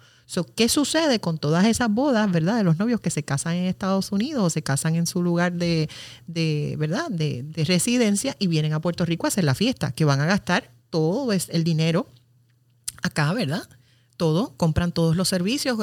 ¿Qué 0.55 0.69
sucede 0.69 1.19
con 1.19 1.37
todas 1.37 1.65
esas 1.65 1.89
bodas, 1.89 2.31
verdad, 2.31 2.57
de 2.57 2.63
los 2.63 2.77
novios 2.77 2.99
que 2.99 3.11
se 3.11 3.23
casan 3.23 3.55
en 3.55 3.65
Estados 3.65 4.11
Unidos 4.11 4.43
o 4.43 4.49
se 4.49 4.63
casan 4.63 4.95
en 4.95 5.05
su 5.05 5.21
lugar 5.21 5.53
de, 5.53 5.87
verdad, 6.77 7.09
de, 7.09 7.43
de, 7.43 7.63
residencia 7.63 8.35
y 8.39 8.47
vienen 8.47 8.73
a 8.73 8.79
Puerto 8.79 9.05
Rico 9.05 9.27
a 9.27 9.29
hacer 9.29 9.43
la 9.43 9.53
fiesta, 9.53 9.91
que 9.91 10.03
van 10.03 10.21
a 10.21 10.25
gastar 10.25 10.71
todo 10.89 11.31
el 11.31 11.63
dinero 11.63 12.07
acá, 13.03 13.33
¿verdad? 13.33 13.67
Todo, 14.17 14.53
compran 14.57 14.91
todos 14.91 15.15
los 15.15 15.27
servicios, 15.29 15.77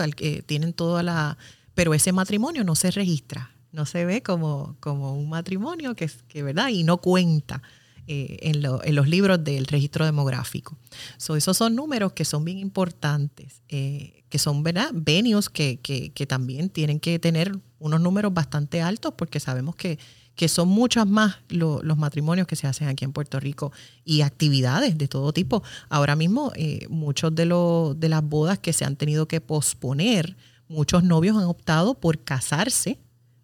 tienen 0.47 0.73
toda 0.73 1.03
la, 1.03 1.39
pero 1.75 1.95
ese 1.95 2.13
matrimonio 2.13 2.65
no 2.65 2.75
se 2.75 2.91
registra, 2.91 3.51
no 3.73 3.87
se 3.87 4.05
ve 4.05 4.23
como, 4.23 4.76
como 4.81 5.17
un 5.17 5.29
matrimonio 5.29 5.95
que, 5.95 6.11
que 6.29 6.43
¿verdad? 6.43 6.69
Y 6.69 6.85
no 6.85 6.99
cuenta. 6.99 7.62
Eh, 8.09 8.50
en, 8.50 8.62
los 8.97 9.09
libros 9.09 9.45
del 9.45 9.64
registro 9.64 10.05
demográfico. 10.05 10.76
So, 11.19 11.37
esos 11.37 11.57
son 11.57 11.76
números 11.76 12.12
que 12.14 12.25
son 12.25 12.45
bien 12.45 12.59
importantes, 12.59 13.62
eh, 13.69 14.25
que 14.29 14.41
son 14.41 14.64
¿verdad? 14.64 14.91
venues 14.93 15.49
que, 15.49 15.79
que, 15.79 16.26
también 16.26 16.69
tienen 16.69 16.99
que 16.99 17.21
tener 17.21 17.57
unos 17.79 18.00
números 18.00 18.35
bastante 18.35 18.83
altos 18.83 19.14
porque 19.17 19.38
sabemos 19.38 19.76
que, 19.76 20.00
que 20.35 20.49
son 20.49 20.67
muchos 20.67 21.07
más 21.07 21.37
los 21.49 21.97
matrimonios 21.97 22.49
que 22.49 22.57
se 22.57 22.67
hacen 22.67 22.88
aquí 22.88 23.05
en 23.05 23.12
Puerto 23.12 23.38
Rico 23.38 23.71
y 24.05 24.23
actividades 24.23 24.99
de 24.99 25.07
todo 25.07 25.33
tipo. 25.33 25.62
Ahora 25.88 26.17
mismo, 26.17 26.50
eh, 26.57 26.88
muchos 26.91 27.33
de, 27.37 27.47
los 27.47 27.99
de 28.00 28.09
las 28.09 28.25
bodas 28.25 28.59
que 28.59 28.73
se 28.73 28.85
han 28.85 28.97
tenido 28.97 29.29
que 29.29 29.41
posponer, 29.41 30.37
muchos 30.67 31.05
novios 31.05 31.37
han 31.37 31.45
optado 31.45 31.95
por 31.95 32.19
casarse 32.25 32.99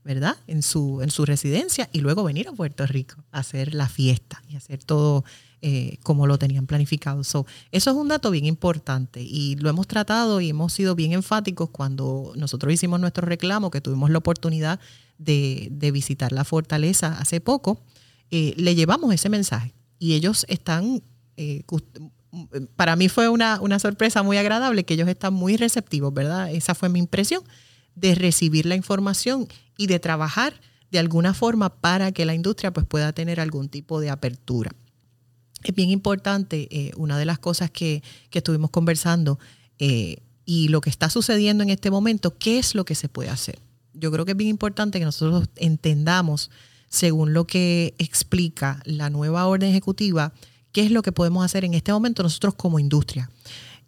¿verdad? 0.08 0.38
En 0.46 0.62
su, 0.62 1.02
en 1.02 1.10
su 1.10 1.26
residencia 1.26 1.90
y 1.92 2.00
luego 2.00 2.24
venir 2.24 2.48
a 2.48 2.52
Puerto 2.52 2.86
Rico 2.86 3.16
a 3.30 3.40
hacer 3.40 3.74
la 3.74 3.90
fiesta 3.90 4.42
y 4.48 4.56
hacer 4.56 4.82
todo 4.82 5.22
eh, 5.60 5.98
como 6.02 6.26
lo 6.26 6.38
tenían 6.38 6.66
planificado. 6.66 7.20
eso 7.20 7.46
es 7.70 7.86
un 7.88 8.08
dato 8.08 8.30
bien 8.30 8.46
importante 8.46 9.20
y 9.20 9.56
lo 9.56 9.68
hemos 9.68 9.86
tratado 9.86 10.40
y 10.40 10.48
hemos 10.48 10.72
sido 10.72 10.94
bien 10.94 11.12
enfáticos 11.12 11.68
cuando 11.68 12.32
nosotros 12.36 12.72
hicimos 12.72 13.00
nuestro 13.00 13.26
reclamo, 13.26 13.70
que 13.70 13.82
tuvimos 13.82 14.08
la 14.08 14.16
oportunidad 14.16 14.80
de, 15.18 15.68
visitar 15.92 16.32
la 16.32 16.44
fortaleza 16.44 17.18
hace 17.18 17.42
poco, 17.42 17.82
eh, 18.30 18.54
le 18.56 18.74
llevamos 18.74 19.12
ese 19.12 19.28
mensaje 19.28 19.74
y 19.98 20.14
ellos 20.14 20.46
están... 20.48 21.02
Eh, 21.36 21.64
para 22.76 22.96
mí 22.96 23.10
fue 23.10 23.28
una, 23.28 23.60
una 23.60 23.78
sorpresa 23.78 24.22
muy 24.22 24.38
agradable 24.38 24.84
que 24.84 24.94
ellos 24.94 25.08
están 25.08 25.34
muy 25.34 25.58
receptivos, 25.58 26.14
¿verdad? 26.14 26.50
Esa 26.50 26.74
fue 26.74 26.88
mi 26.88 26.98
impresión 26.98 27.42
de 28.00 28.14
recibir 28.14 28.66
la 28.66 28.74
información 28.74 29.48
y 29.76 29.86
de 29.86 29.98
trabajar 29.98 30.60
de 30.90 30.98
alguna 30.98 31.34
forma 31.34 31.80
para 31.80 32.12
que 32.12 32.24
la 32.24 32.34
industria 32.34 32.72
pues, 32.72 32.86
pueda 32.86 33.12
tener 33.12 33.40
algún 33.40 33.68
tipo 33.68 34.00
de 34.00 34.10
apertura. 34.10 34.72
Es 35.62 35.74
bien 35.74 35.90
importante, 35.90 36.68
eh, 36.70 36.92
una 36.96 37.18
de 37.18 37.24
las 37.24 37.38
cosas 37.38 37.70
que, 37.70 38.02
estuvimos 38.30 38.70
conversando 38.70 39.38
eh, 39.80 40.18
y 40.44 40.68
lo 40.68 40.80
que 40.80 40.90
está 40.90 41.10
sucediendo 41.10 41.64
en 41.64 41.70
este 41.70 41.90
momento, 41.90 42.38
¿qué 42.38 42.58
es 42.58 42.74
lo 42.76 42.84
que 42.84 42.94
se 42.94 43.08
puede 43.08 43.30
hacer? 43.30 43.58
Yo 43.92 44.12
creo 44.12 44.24
que 44.24 44.30
es 44.32 44.36
bien 44.36 44.50
importante 44.50 45.00
que 45.00 45.04
nosotros 45.04 45.48
entendamos, 45.56 46.50
según 46.88 47.32
lo 47.32 47.46
que 47.46 47.94
explica 47.98 48.80
la 48.84 49.10
nueva 49.10 49.46
orden 49.46 49.70
ejecutiva, 49.70 50.32
qué 50.72 50.84
es 50.84 50.92
lo 50.92 51.02
que 51.02 51.10
podemos 51.10 51.44
hacer 51.44 51.64
en 51.64 51.74
este 51.74 51.92
momento 51.92 52.22
nosotros 52.22 52.54
como 52.54 52.78
industria. 52.78 53.28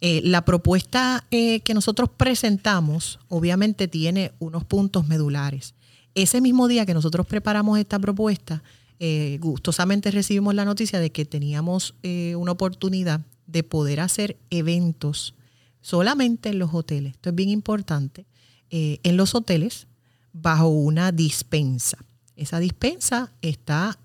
Eh, 0.02 0.22
la 0.24 0.44
propuesta 0.46 1.26
eh, 1.30 1.60
que 1.60 1.74
nosotros 1.74 2.08
presentamos 2.16 3.18
obviamente 3.28 3.86
tiene 3.86 4.32
unos 4.38 4.64
puntos 4.64 5.06
medulares. 5.08 5.74
Ese 6.14 6.40
mismo 6.40 6.68
día 6.68 6.86
que 6.86 6.94
nosotros 6.94 7.26
preparamos 7.26 7.78
esta 7.78 7.98
propuesta, 7.98 8.62
eh, 8.98 9.38
gustosamente 9.40 10.10
recibimos 10.10 10.54
la 10.54 10.64
noticia 10.64 11.00
de 11.00 11.10
que 11.12 11.24
teníamos 11.24 11.94
una 12.02 12.52
oportunidad 12.52 13.20
de 13.46 13.62
poder 13.62 14.00
hacer 14.00 14.36
eventos 14.50 15.34
solamente 15.80 16.50
en 16.50 16.58
los 16.58 16.74
hoteles. 16.74 17.14
Esto 17.14 17.30
es 17.30 17.34
bien 17.34 17.48
importante. 17.48 18.26
en 18.72 19.16
los 19.16 19.34
hoteles, 19.34 19.88
bajo 20.32 20.68
una 20.68 21.10
dispensa. 21.10 21.98
Esa 22.36 22.60
dispensa 22.60 23.32
está 23.42 23.98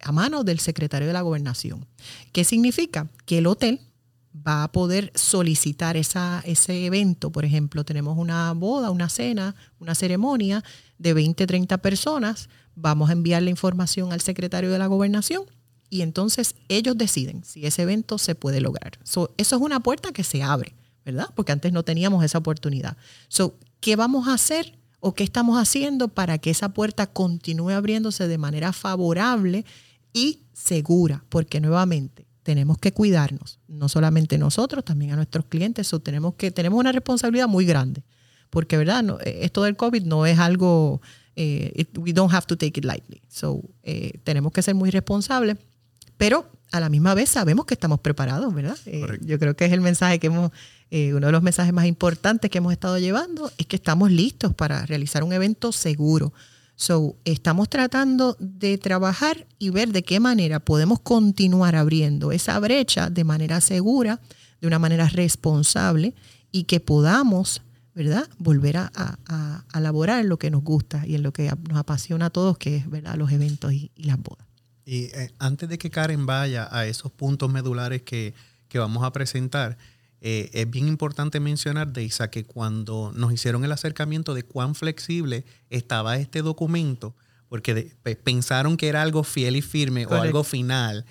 a 0.00 0.12
mano 0.12 0.44
del 0.44 0.58
secretario 0.60 1.06
de 1.06 1.14
la 1.14 1.22
gobernación. 1.22 1.86
¿Qué 2.32 2.44
significa? 2.44 3.08
Que 3.24 3.38
el 3.38 3.46
hotel 3.46 3.80
va 4.34 4.64
a 4.64 4.72
poder 4.72 5.12
solicitar 5.14 5.96
ese 5.96 6.86
evento. 6.86 7.30
Por 7.30 7.44
ejemplo, 7.44 7.84
tenemos 7.84 8.18
una 8.18 8.52
boda, 8.52 8.90
una 8.90 9.08
cena, 9.08 9.54
una 9.78 9.94
ceremonia 9.94 10.64
de 10.98 11.14
20, 11.14 11.46
30 11.46 11.78
personas. 11.78 12.48
Vamos 12.74 13.10
a 13.10 13.12
enviar 13.12 13.42
la 13.42 13.50
información 13.50 14.12
al 14.12 14.20
secretario 14.20 14.70
de 14.70 14.78
la 14.78 14.86
gobernación 14.86 15.44
y 15.88 16.02
entonces 16.02 16.56
ellos 16.68 16.98
deciden 16.98 17.44
si 17.44 17.66
ese 17.66 17.82
evento 17.82 18.18
se 18.18 18.34
puede 18.34 18.60
lograr. 18.60 18.98
eso 19.04 19.30
es 19.36 19.52
una 19.52 19.80
puerta 19.80 20.12
que 20.12 20.24
se 20.24 20.42
abre, 20.42 20.74
¿verdad? 21.04 21.28
Porque 21.36 21.52
antes 21.52 21.72
no 21.72 21.84
teníamos 21.84 22.24
esa 22.24 22.38
oportunidad. 22.38 22.96
¿Qué 23.80 23.96
vamos 23.96 24.26
a 24.26 24.34
hacer 24.34 24.78
o 25.00 25.14
qué 25.14 25.22
estamos 25.22 25.60
haciendo 25.60 26.08
para 26.08 26.38
que 26.38 26.50
esa 26.50 26.70
puerta 26.70 27.06
continúe 27.06 27.70
abriéndose 27.70 28.26
de 28.26 28.38
manera 28.38 28.72
favorable 28.72 29.64
y 30.12 30.40
segura? 30.52 31.22
Porque 31.28 31.60
nuevamente, 31.60 32.26
tenemos 32.44 32.78
que 32.78 32.92
cuidarnos, 32.92 33.58
no 33.66 33.88
solamente 33.88 34.38
nosotros, 34.38 34.84
también 34.84 35.12
a 35.12 35.16
nuestros 35.16 35.46
clientes, 35.46 35.92
o 35.92 35.98
tenemos 35.98 36.34
que 36.34 36.50
tenemos 36.50 36.78
una 36.78 36.92
responsabilidad 36.92 37.48
muy 37.48 37.64
grande, 37.64 38.04
porque 38.50 38.76
verdad, 38.76 39.02
no, 39.02 39.18
eh, 39.20 39.40
esto 39.42 39.64
del 39.64 39.76
COVID 39.76 40.04
no 40.04 40.26
es 40.26 40.38
algo 40.38 41.00
eh, 41.36 41.86
we 41.96 42.12
don't 42.12 42.32
have 42.32 42.46
to 42.46 42.56
take 42.56 42.78
it 42.78 42.84
lightly. 42.84 43.22
So, 43.28 43.62
eh, 43.82 44.20
tenemos 44.22 44.52
que 44.52 44.62
ser 44.62 44.74
muy 44.74 44.90
responsables, 44.90 45.56
pero 46.16 46.48
a 46.70 46.80
la 46.80 46.90
misma 46.90 47.14
vez 47.14 47.30
sabemos 47.30 47.64
que 47.64 47.74
estamos 47.74 48.00
preparados, 48.00 48.54
¿verdad? 48.54 48.76
yo 49.20 49.38
creo 49.38 49.56
que 49.56 49.64
es 49.64 49.72
el 49.72 49.80
mensaje 49.80 50.18
que 50.18 50.26
hemos, 50.26 50.50
uno 50.90 51.26
de 51.26 51.32
los 51.32 51.42
mensajes 51.42 51.72
más 51.72 51.86
importantes 51.86 52.50
que 52.50 52.58
hemos 52.58 52.72
estado 52.72 52.98
llevando, 52.98 53.50
es 53.58 53.66
que 53.66 53.76
estamos 53.76 54.10
listos 54.10 54.54
para 54.54 54.84
realizar 54.86 55.24
un 55.24 55.32
evento 55.32 55.72
seguro, 55.72 56.32
So, 56.76 57.16
estamos 57.24 57.68
tratando 57.68 58.36
de 58.40 58.78
trabajar 58.78 59.46
y 59.58 59.70
ver 59.70 59.92
de 59.92 60.02
qué 60.02 60.18
manera 60.18 60.60
podemos 60.60 61.00
continuar 61.00 61.76
abriendo 61.76 62.32
esa 62.32 62.58
brecha 62.58 63.10
de 63.10 63.22
manera 63.22 63.60
segura, 63.60 64.20
de 64.60 64.66
una 64.66 64.78
manera 64.78 65.08
responsable 65.08 66.14
y 66.50 66.64
que 66.64 66.80
podamos, 66.80 67.62
¿verdad?, 67.94 68.28
volver 68.38 68.76
a, 68.78 68.90
a, 68.94 69.80
laborar 69.80 70.20
en 70.20 70.28
lo 70.28 70.38
que 70.38 70.50
nos 70.50 70.64
gusta 70.64 71.06
y 71.06 71.14
en 71.14 71.22
lo 71.22 71.32
que 71.32 71.50
nos 71.68 71.78
apasiona 71.78 72.26
a 72.26 72.30
todos, 72.30 72.58
que 72.58 72.76
es, 72.76 72.90
¿verdad?, 72.90 73.16
los 73.16 73.30
eventos 73.30 73.72
y, 73.72 73.92
las 73.96 74.20
bodas. 74.20 74.46
Y 74.84 75.04
eh, 75.04 75.32
antes 75.38 75.68
de 75.68 75.78
que 75.78 75.90
Karen 75.90 76.26
vaya 76.26 76.68
a 76.70 76.86
esos 76.86 77.12
puntos 77.12 77.50
medulares 77.50 78.02
que, 78.02 78.34
que 78.68 78.78
vamos 78.78 79.04
a 79.04 79.12
presentar, 79.12 79.78
eh, 80.26 80.48
es 80.54 80.70
bien 80.70 80.88
importante 80.88 81.38
mencionar, 81.38 81.92
Deisa, 81.92 82.30
que 82.30 82.44
cuando 82.44 83.12
nos 83.14 83.30
hicieron 83.30 83.62
el 83.62 83.72
acercamiento 83.72 84.32
de 84.32 84.42
cuán 84.42 84.74
flexible 84.74 85.44
estaba 85.68 86.16
este 86.16 86.40
documento, 86.40 87.14
porque 87.50 87.94
pensaron 88.24 88.78
que 88.78 88.88
era 88.88 89.02
algo 89.02 89.22
fiel 89.22 89.54
y 89.54 89.60
firme 89.60 90.06
o 90.06 90.14
algo 90.14 90.42
final, 90.42 91.04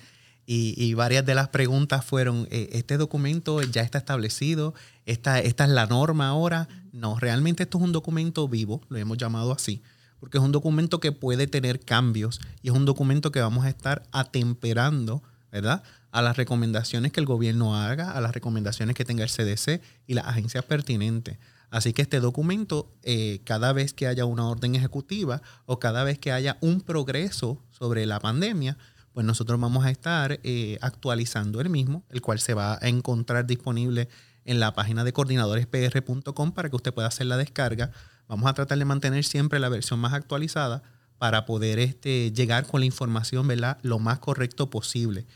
y, 0.46 0.92
varias 0.94 1.24
de 1.24 1.36
las 1.36 1.48
preguntas 1.48 2.04
fueron, 2.04 2.48
eh, 2.50 2.70
¿este 2.72 2.96
documento 2.96 3.62
ya 3.62 3.82
está 3.82 3.98
establecido? 3.98 4.74
¿Esta, 5.06 5.38
¿Esta 5.38 5.62
es 5.62 5.70
la 5.70 5.86
norma 5.86 6.26
ahora? 6.26 6.66
No, 6.92 7.16
realmente 7.16 7.62
esto 7.62 7.78
es 7.78 7.84
un 7.84 7.92
documento 7.92 8.48
vivo, 8.48 8.82
lo 8.88 8.98
hemos 8.98 9.16
llamado 9.16 9.52
así, 9.52 9.80
porque 10.18 10.38
es 10.38 10.44
un 10.44 10.50
documento 10.50 10.98
que 10.98 11.12
puede 11.12 11.46
tener 11.46 11.78
cambios 11.78 12.40
y 12.62 12.68
es 12.70 12.74
un 12.74 12.84
documento 12.84 13.30
que 13.30 13.40
vamos 13.40 13.64
a 13.64 13.68
estar 13.68 14.02
atemperando, 14.10 15.22
¿verdad? 15.52 15.84
A 16.14 16.22
las 16.22 16.36
recomendaciones 16.36 17.10
que 17.10 17.18
el 17.18 17.26
gobierno 17.26 17.74
haga, 17.76 18.12
a 18.12 18.20
las 18.20 18.32
recomendaciones 18.32 18.94
que 18.94 19.04
tenga 19.04 19.24
el 19.24 19.30
CDC 19.30 19.82
y 20.06 20.14
las 20.14 20.26
agencias 20.26 20.64
pertinentes. 20.64 21.38
Así 21.70 21.92
que 21.92 22.02
este 22.02 22.20
documento, 22.20 22.88
eh, 23.02 23.40
cada 23.42 23.72
vez 23.72 23.92
que 23.94 24.06
haya 24.06 24.24
una 24.24 24.46
orden 24.46 24.76
ejecutiva 24.76 25.42
o 25.66 25.80
cada 25.80 26.04
vez 26.04 26.20
que 26.20 26.30
haya 26.30 26.56
un 26.60 26.82
progreso 26.82 27.60
sobre 27.70 28.06
la 28.06 28.20
pandemia, 28.20 28.78
pues 29.12 29.26
nosotros 29.26 29.58
vamos 29.58 29.84
a 29.84 29.90
estar 29.90 30.38
eh, 30.44 30.78
actualizando 30.82 31.60
el 31.60 31.68
mismo, 31.68 32.04
el 32.10 32.20
cual 32.20 32.38
se 32.38 32.54
va 32.54 32.78
a 32.80 32.88
encontrar 32.88 33.44
disponible 33.44 34.08
en 34.44 34.60
la 34.60 34.72
página 34.72 35.02
de 35.02 35.12
coordinadorespr.com 35.12 36.52
para 36.52 36.70
que 36.70 36.76
usted 36.76 36.94
pueda 36.94 37.08
hacer 37.08 37.26
la 37.26 37.36
descarga. 37.36 37.90
Vamos 38.28 38.48
a 38.48 38.54
tratar 38.54 38.78
de 38.78 38.84
mantener 38.84 39.24
siempre 39.24 39.58
la 39.58 39.68
versión 39.68 39.98
más 39.98 40.12
actualizada 40.12 40.84
para 41.18 41.44
poder 41.44 41.80
este, 41.80 42.30
llegar 42.30 42.68
con 42.68 42.78
la 42.78 42.86
información 42.86 43.48
¿verdad? 43.48 43.78
lo 43.82 43.98
más 43.98 44.20
correcto 44.20 44.70
posible. 44.70 45.26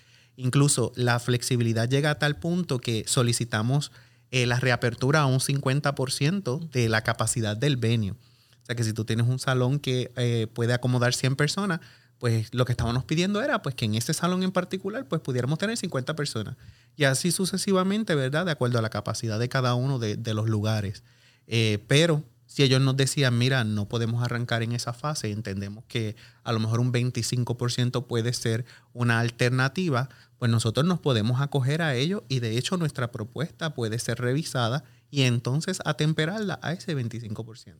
Incluso 0.41 0.93
la 0.95 1.19
flexibilidad 1.19 1.89
llega 1.89 2.13
a 2.13 2.19
tal 2.21 2.37
punto 2.39 2.79
que 2.79 3.03
solicitamos 3.09 3.91
eh, 4.31 4.47
la 4.47 4.61
reapertura 4.61 5.23
a 5.23 5.27
un 5.27 5.41
50% 5.41 6.71
de 6.71 6.89
la 6.89 7.03
capacidad 7.03 7.57
del 7.57 7.77
venue. 7.77 8.13
O 8.13 8.67
sea 8.67 8.77
que 8.77 8.85
si 8.85 8.93
tú 8.93 9.05
tienes 9.05 9.27
un 9.27 9.41
salón 9.41 9.81
que 9.81 10.13
eh, 10.15 10.47
puede 10.55 10.75
acomodar 10.75 11.13
100 11.13 11.35
personas, 11.35 11.81
pues 12.19 12.55
lo 12.55 12.65
que 12.67 12.73
estábamos 12.73 13.03
pidiendo 13.03 13.43
era 13.43 13.63
pues 13.63 13.75
que 13.75 13.87
en 13.87 13.97
ese 13.97 14.15
salón 14.15 14.45
en 14.45 14.53
particular 14.53 15.09
pues 15.09 15.21
pudiéramos 15.21 15.59
tener 15.59 15.77
50 15.77 16.15
personas 16.15 16.57
y 16.97 17.03
así 17.03 17.33
sucesivamente, 17.33 18.15
¿verdad? 18.15 18.47
De 18.47 18.53
acuerdo 18.53 18.79
a 18.79 18.83
la 18.83 18.91
capacidad 18.91 19.41
de 19.41 19.49
cada 19.49 19.75
uno 19.75 19.99
de, 19.99 20.35
los 20.35 20.49
lugares. 20.49 21.03
Eh, 21.49 21.85
pero 21.89 22.23
si 22.49 22.63
ellos 22.63 22.81
nos 22.81 22.97
decían, 22.97 23.37
mira, 23.37 23.63
no 23.63 23.89
podemos 23.89 24.23
arrancar 24.23 24.63
en 24.63 24.73
esa 24.73 24.95
fase, 24.95 25.31
entendemos 25.31 25.85
que 25.87 26.17
a 26.45 26.53
lo 26.53 26.61
mejor 26.61 26.81
un 26.81 26.93
25% 26.93 28.07
puede 28.07 28.33
ser 28.33 28.65
una 28.95 29.21
alternativa, 29.21 30.09
pues 30.39 30.51
nosotros 30.51 30.87
nos 30.87 31.01
podemos 31.01 31.41
acoger 31.41 31.83
a 31.83 31.95
ello 31.95 32.25
y 32.29 32.41
de 32.41 32.57
hecho 32.57 32.77
nuestra 32.77 33.11
propuesta 33.11 33.75
puede 33.75 33.99
ser 33.99 34.19
revisada 34.21 34.85
y 35.11 35.23
entonces 35.23 35.81
atemperarla 35.85 36.59
a 36.63 36.73
ese 36.73 36.97
25%. 36.97 37.75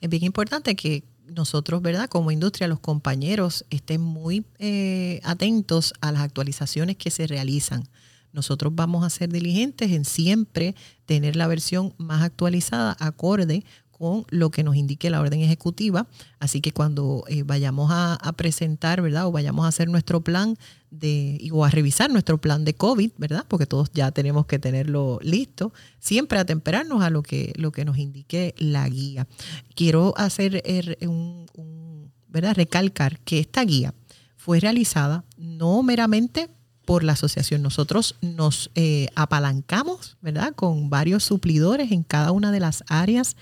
Es 0.00 0.10
bien 0.10 0.24
importante 0.24 0.76
que 0.76 1.04
nosotros, 1.26 1.82
¿verdad? 1.82 2.08
Como 2.08 2.30
industria, 2.30 2.68
los 2.68 2.80
compañeros 2.80 3.64
estén 3.70 4.00
muy 4.00 4.44
eh, 4.58 5.20
atentos 5.24 5.94
a 6.00 6.12
las 6.12 6.22
actualizaciones 6.22 6.96
que 6.96 7.10
se 7.10 7.26
realizan. 7.26 7.88
Nosotros 8.32 8.74
vamos 8.74 9.04
a 9.04 9.10
ser 9.10 9.30
diligentes 9.30 9.90
en 9.92 10.04
siempre 10.04 10.74
tener 11.06 11.36
la 11.36 11.46
versión 11.46 11.94
más 11.96 12.22
actualizada, 12.22 12.94
acorde 13.00 13.64
con 13.98 14.26
lo 14.28 14.50
que 14.50 14.62
nos 14.62 14.76
indique 14.76 15.08
la 15.08 15.22
orden 15.22 15.40
ejecutiva. 15.40 16.06
Así 16.38 16.60
que 16.60 16.70
cuando 16.70 17.24
eh, 17.28 17.44
vayamos 17.44 17.90
a, 17.90 18.18
presentar, 18.36 19.00
¿verdad? 19.00 19.26
O 19.26 19.32
vayamos 19.32 19.64
a 19.64 19.68
hacer 19.68 19.88
nuestro 19.88 20.20
plan 20.20 20.58
de, 20.90 21.48
o 21.50 21.64
a 21.64 21.70
revisar 21.70 22.10
nuestro 22.10 22.38
plan 22.38 22.66
de 22.66 22.74
COVID, 22.74 23.12
¿verdad? 23.16 23.46
Porque 23.48 23.64
todos 23.64 23.90
ya 23.94 24.10
tenemos 24.10 24.44
que 24.44 24.58
tenerlo 24.58 25.18
listo, 25.22 25.72
siempre 25.98 26.38
atemperarnos 26.38 27.02
a 27.02 27.08
lo 27.08 27.22
que, 27.22 27.54
lo 27.56 27.72
que 27.72 27.86
nos 27.86 27.96
indique 27.96 28.54
la 28.58 28.86
guía. 28.86 29.26
Quiero 29.74 30.12
hacer 30.18 30.62
er, 30.66 30.98
un, 31.08 31.46
¿verdad? 32.28 32.54
Recalcar 32.54 33.18
que 33.20 33.38
esta 33.38 33.64
guía 33.64 33.94
fue 34.36 34.60
realizada 34.60 35.24
no 35.38 35.82
meramente 35.82 36.50
por 36.84 37.02
la 37.02 37.12
asociación. 37.12 37.62
Nosotros 37.62 38.14
nos 38.20 38.70
eh, 38.74 39.08
apalancamos, 39.14 40.18
¿verdad? 40.20 40.54
Con 40.54 40.90
varios 40.90 41.24
suplidores 41.24 41.92
en 41.92 42.02
cada 42.02 42.30
una 42.32 42.52
de 42.52 42.60
las 42.60 42.84
áreas 42.88 43.36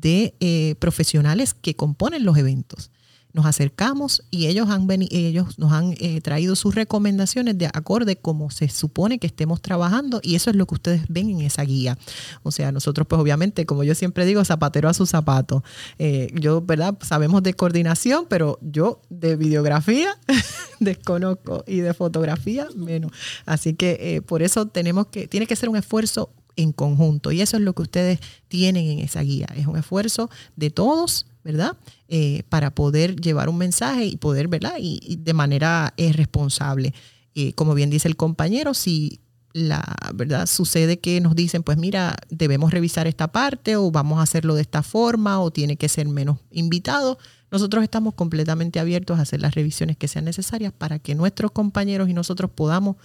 de 0.00 0.34
eh, 0.40 0.74
profesionales 0.78 1.54
que 1.54 1.74
componen 1.74 2.24
los 2.24 2.36
eventos. 2.36 2.90
Nos 3.32 3.46
acercamos 3.46 4.22
y 4.30 4.46
ellos, 4.46 4.70
han 4.70 4.86
ellos 5.10 5.58
nos 5.58 5.72
han 5.72 5.96
eh, 5.98 6.20
traído 6.20 6.54
sus 6.54 6.76
recomendaciones 6.76 7.58
de 7.58 7.66
acorde 7.66 8.14
como 8.14 8.48
se 8.50 8.68
supone 8.68 9.18
que 9.18 9.26
estemos 9.26 9.60
trabajando 9.60 10.20
y 10.22 10.36
eso 10.36 10.50
es 10.50 10.56
lo 10.56 10.66
que 10.66 10.74
ustedes 10.76 11.02
ven 11.08 11.30
en 11.30 11.40
esa 11.40 11.64
guía. 11.64 11.98
O 12.44 12.52
sea, 12.52 12.70
nosotros 12.70 13.08
pues 13.08 13.20
obviamente, 13.20 13.66
como 13.66 13.82
yo 13.82 13.96
siempre 13.96 14.24
digo, 14.24 14.44
zapatero 14.44 14.88
a 14.88 14.94
su 14.94 15.04
zapato. 15.04 15.64
Eh, 15.98 16.32
yo, 16.40 16.60
¿verdad? 16.60 16.96
Sabemos 17.00 17.42
de 17.42 17.54
coordinación, 17.54 18.26
pero 18.28 18.60
yo 18.62 19.00
de 19.10 19.34
videografía 19.34 20.16
desconozco 20.78 21.64
y 21.66 21.78
de 21.78 21.92
fotografía 21.92 22.68
menos. 22.76 23.10
Así 23.46 23.74
que 23.74 24.22
por 24.24 24.42
eso 24.42 24.66
tenemos 24.66 25.08
que, 25.08 25.26
tiene 25.26 25.48
que 25.48 25.56
ser 25.56 25.68
un 25.68 25.76
esfuerzo 25.76 26.30
en 26.56 26.72
conjunto. 26.72 27.32
Y 27.32 27.40
eso 27.40 27.56
es 27.56 27.62
lo 27.62 27.74
que 27.74 27.82
ustedes 27.82 28.20
tienen 28.48 28.86
en 28.86 28.98
esa 29.00 29.22
guía. 29.22 29.46
Es 29.56 29.66
un 29.66 29.76
esfuerzo 29.76 30.30
de 30.56 30.70
todos, 30.70 31.26
¿verdad? 31.42 31.76
Eh, 32.08 32.42
para 32.48 32.74
poder 32.74 33.20
llevar 33.20 33.48
un 33.48 33.58
mensaje 33.58 34.06
y 34.06 34.16
poder, 34.16 34.48
¿verdad? 34.48 34.74
Y, 34.78 35.16
de 35.16 35.34
manera 35.34 35.94
eh, 35.96 36.12
responsable. 36.12 36.94
Eh, 37.34 37.52
como 37.54 37.74
bien 37.74 37.90
dice 37.90 38.08
el 38.08 38.16
compañero, 38.16 38.74
si 38.74 39.20
la 39.52 39.84
verdad 40.14 40.46
sucede 40.46 40.98
que 40.98 41.20
nos 41.20 41.36
dicen, 41.36 41.62
pues 41.62 41.78
mira, 41.78 42.16
debemos 42.28 42.72
revisar 42.72 43.06
esta 43.06 43.28
parte 43.28 43.76
o 43.76 43.90
vamos 43.90 44.18
a 44.18 44.22
hacerlo 44.22 44.56
de 44.56 44.62
esta 44.62 44.82
forma 44.82 45.40
o 45.40 45.52
tiene 45.52 45.76
que 45.76 45.88
ser 45.88 46.08
menos 46.08 46.38
invitado, 46.50 47.18
nosotros 47.52 47.84
estamos 47.84 48.14
completamente 48.14 48.80
abiertos 48.80 49.16
a 49.16 49.22
hacer 49.22 49.40
las 49.40 49.54
revisiones 49.54 49.96
que 49.96 50.08
sean 50.08 50.24
necesarias 50.24 50.72
para 50.72 50.98
que 50.98 51.14
nuestros 51.14 51.52
compañeros 51.52 52.08
y 52.08 52.12
nosotros 52.12 52.50
podamos 52.50 52.96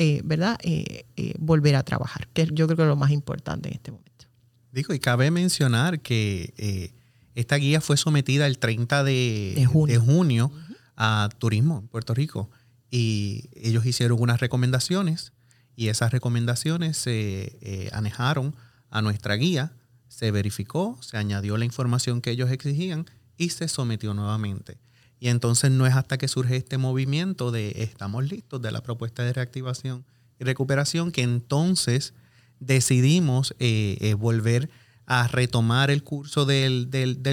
eh, 0.00 0.20
¿verdad? 0.24 0.56
Eh, 0.62 1.06
eh, 1.16 1.34
volver 1.40 1.74
a 1.74 1.82
trabajar, 1.82 2.28
que 2.32 2.46
yo 2.52 2.68
creo 2.68 2.76
que 2.76 2.82
es 2.82 2.88
lo 2.88 2.94
más 2.94 3.10
importante 3.10 3.68
en 3.68 3.74
este 3.74 3.90
momento. 3.90 4.26
Digo, 4.70 4.94
y 4.94 5.00
cabe 5.00 5.32
mencionar 5.32 5.98
que 5.98 6.94
esta 7.34 7.56
guía 7.56 7.80
fue 7.80 7.96
sometida 7.96 8.46
el 8.46 8.60
30 8.60 9.02
de, 9.02 9.68
junio, 10.00 10.52
a 10.96 11.28
Turismo 11.38 11.80
en 11.80 11.88
Puerto 11.88 12.14
Rico 12.14 12.48
y 12.92 13.50
ellos 13.54 13.84
hicieron 13.86 14.22
unas 14.22 14.38
recomendaciones 14.38 15.32
y 15.74 15.88
esas 15.88 16.12
recomendaciones 16.12 16.96
se 16.96 17.90
anejaron 17.92 18.54
a 18.90 19.02
nuestra 19.02 19.34
guía, 19.34 19.72
se 20.06 20.30
verificó, 20.30 20.96
se 21.02 21.16
añadió 21.16 21.56
la 21.56 21.64
información 21.64 22.20
que 22.20 22.30
ellos 22.30 22.52
exigían 22.52 23.06
y 23.36 23.48
se 23.48 23.66
sometió 23.66 24.14
nuevamente. 24.14 24.78
Y 25.20 25.28
entonces 25.28 25.70
no 25.70 25.86
es 25.86 25.94
hasta 25.94 26.18
que 26.18 26.28
surge 26.28 26.56
este 26.56 26.78
movimiento 26.78 27.50
de 27.50 27.72
estamos 27.82 28.28
listos 28.28 28.62
de 28.62 28.70
la 28.70 28.82
propuesta 28.82 29.24
de 29.24 29.32
reactivación 29.32 30.04
y 30.38 30.44
recuperación 30.44 31.10
que 31.10 31.22
entonces 31.22 32.14
decidimos 32.60 33.54
eh, 33.58 33.98
eh, 34.00 34.14
volver 34.14 34.70
a 35.06 35.26
retomar 35.26 35.90
el 35.90 36.02
curso 36.02 36.44
del, 36.44 36.90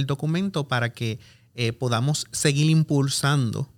documento 0.07 0.67
para 0.67 0.93
que 0.93 1.19
eh, 1.53 1.73
podamos 1.73 2.27
seguir 2.31 2.69
impulsando 2.69 3.69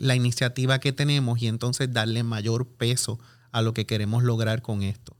la 0.00 0.14
iniciativa 0.14 0.80
que 0.80 0.92
tenemos 0.92 1.40
y 1.40 1.46
entonces 1.46 1.90
darle 1.90 2.22
mayor 2.24 2.66
peso 2.66 3.18
a 3.52 3.62
lo 3.62 3.72
que 3.72 3.86
queremos 3.86 4.22
lograr 4.22 4.60
con 4.60 4.82
esto. 4.82 5.16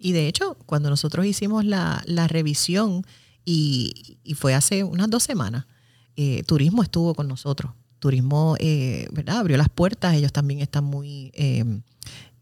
Y 0.00 0.10
de 0.10 0.26
hecho, 0.26 0.56
cuando 0.66 0.90
nosotros 0.90 1.24
hicimos 1.24 1.64
la, 1.64 2.02
revisión 2.26 3.06
y, 3.44 4.18
y, 4.24 4.34
fue 4.34 4.54
hace 4.54 4.82
unas 4.82 5.08
dos 5.08 5.22
semanas, 5.22 5.66
eh, 6.16 6.42
turismo 6.44 6.82
estuvo 6.82 7.14
con 7.14 7.28
nosotros. 7.28 7.72
Turismo, 7.98 8.56
eh, 8.60 9.08
¿verdad? 9.12 9.38
Abrió 9.38 9.56
las 9.56 9.68
puertas, 9.68 10.14
ellos 10.14 10.32
también 10.32 10.60
están 10.60 10.84
muy, 10.84 11.32
em, 11.34 11.82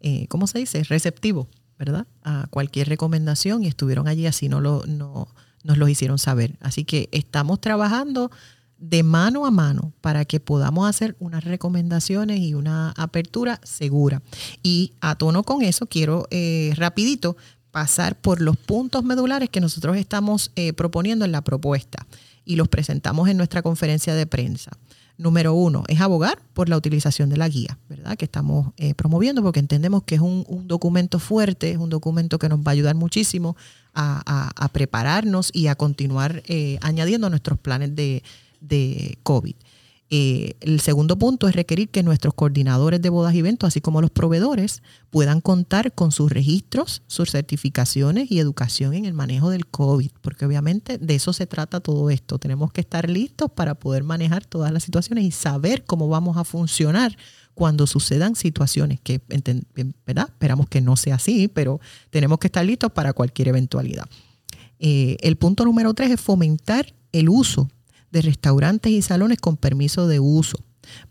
eh, 0.01 0.27
¿cómo 0.29 0.47
se 0.47 0.59
dice? 0.59 0.83
Receptivos, 0.85 1.47
¿verdad? 1.79 2.07
A 2.23 2.47
cualquier 2.51 2.89
recomendación 2.89 3.63
y 3.63 3.69
estuvieron 3.69 4.09
allí 4.09 4.27
así 4.27 4.49
no 4.49 4.61
lo, 4.61 4.85
no, 4.87 5.29
nos 5.63 5.79
lo 5.79 5.89
hicieron 5.89 6.19
saber. 6.19 6.57
Así 6.61 6.85
que 6.85 7.09
estamos 7.13 7.61
trabajando 7.61 8.31
de 8.79 9.05
mano 9.05 9.47
a 9.47 9.53
mano 9.53 9.93
para 10.01 10.25
que 10.25 10.41
podamos 10.41 10.89
hacer 10.89 11.17
unas 11.21 11.45
recomendaciones 11.45 12.41
y 12.41 12.55
una 12.55 12.91
apertura 12.97 13.61
segura. 13.63 14.21
Y 14.63 14.95
a 15.01 15.15
tono 15.15 15.45
con 15.45 15.63
eso, 15.63 15.87
quiero 15.87 16.27
rapidito 16.75 17.37
pasar 17.71 18.21
por 18.21 18.41
los 18.41 18.57
puntos 18.57 19.05
medulares 19.05 19.49
que 19.51 19.61
nosotros 19.61 19.97
estamos 19.97 20.51
proponiendo 20.77 21.25
en 21.25 21.31
la 21.31 21.43
propuesta 21.43 22.07
y 22.45 22.57
los 22.57 22.69
presentamos 22.69 23.29
en 23.29 23.37
nuestra 23.37 23.63
conferencia 23.63 24.15
de 24.15 24.27
prensa. 24.27 24.71
Número 25.19 25.55
uno, 25.55 25.85
es 25.89 26.01
abogar 26.01 26.41
por 26.55 26.69
la 26.69 26.77
utilización 26.77 27.29
de 27.29 27.37
la 27.37 27.49
guía, 27.49 27.79
¿verdad? 27.89 28.17
Que 28.17 28.25
estamos 28.25 28.73
eh, 28.77 28.95
promoviendo 28.95 29.43
porque 29.43 29.61
entendemos 29.61 30.03
que 30.05 30.15
es 30.15 30.21
un, 30.21 30.45
documento 30.67 31.19
fuerte, 31.19 31.71
es 31.71 31.79
un 31.79 31.91
documento 31.91 32.39
que 32.39 32.49
nos 32.49 32.61
va 32.61 32.69
a 32.69 32.73
ayudar 32.73 32.95
muchísimo 32.95 33.57
a, 33.95 34.69
prepararnos 34.73 35.51
y 35.53 35.67
a 35.67 35.75
continuar 35.75 36.43
eh, 36.47 36.79
añadiendo 36.81 37.29
nuestros 37.29 37.59
planes 37.59 37.95
de, 37.95 38.23
de 38.61 39.19
COVID. 39.23 39.55
Eh, 40.15 40.57
el 40.61 40.81
segundo 40.81 41.19
punto 41.19 41.49
es 41.49 41.57
requerir 41.57 41.89
que 41.89 42.03
nuestros 42.03 42.35
coordinadores 42.35 43.01
de 43.01 43.09
bodas 43.09 43.35
y 43.35 43.39
eventos, 43.39 43.69
así 43.69 43.81
como 43.81 44.03
los 44.03 44.11
proveedores, 44.11 44.83
puedan 45.09 45.41
contar 45.41 45.95
con 45.95 46.13
sus 46.13 46.31
registros, 46.31 47.01
sus 47.07 47.31
certificaciones 47.31 48.31
y 48.31 48.39
educación 48.39 48.93
en 48.93 49.07
el 49.07 49.15
manejo 49.15 49.49
del 49.49 49.67
COVID, 49.67 50.11
porque 50.21 50.45
obviamente 50.45 50.99
de 50.99 51.15
eso 51.15 51.33
se 51.33 51.47
trata 51.47 51.81
todo 51.81 52.11
esto. 52.11 52.39
Tenemos 52.39 52.73
que 52.73 52.83
estar 52.83 53.09
listos 53.09 53.51
para 53.53 53.75
poder 53.75 54.05
manejar 54.05 54.45
todas 54.45 54.71
las 54.71 54.85
situaciones 54.85 55.25
y 55.25 55.31
saber 55.31 55.87
cómo 55.87 56.09
vamos 56.09 56.37
a 56.37 56.45
funcionar 56.45 57.17
cuando 57.55 57.87
sucedan 57.87 58.37
situaciones 58.37 59.01
que, 59.01 59.23
¿verdad? 60.07 60.29
Esperamos 60.29 60.69
que 60.69 60.83
no 60.83 60.97
sea 60.97 61.15
así, 61.15 61.49
pero 61.49 61.81
tenemos 62.11 62.39
que 62.39 62.49
estar 62.49 62.67
listos 62.67 62.93
para 62.93 63.15
cualquier 63.15 63.49
eventualidad. 63.49 64.05
Eh, 64.79 65.17
el 65.23 65.37
punto 65.37 65.65
número 65.65 65.95
tres 65.95 66.11
es 66.11 66.21
fomentar 66.21 66.93
el 67.13 67.31
uso 67.31 67.71
de 68.13 68.23
restaurantes 68.23 68.93
y 68.93 69.03
salones 69.03 69.39
con 69.39 69.57
permiso 69.57 70.07
de 70.07 70.21
uso 70.21 70.59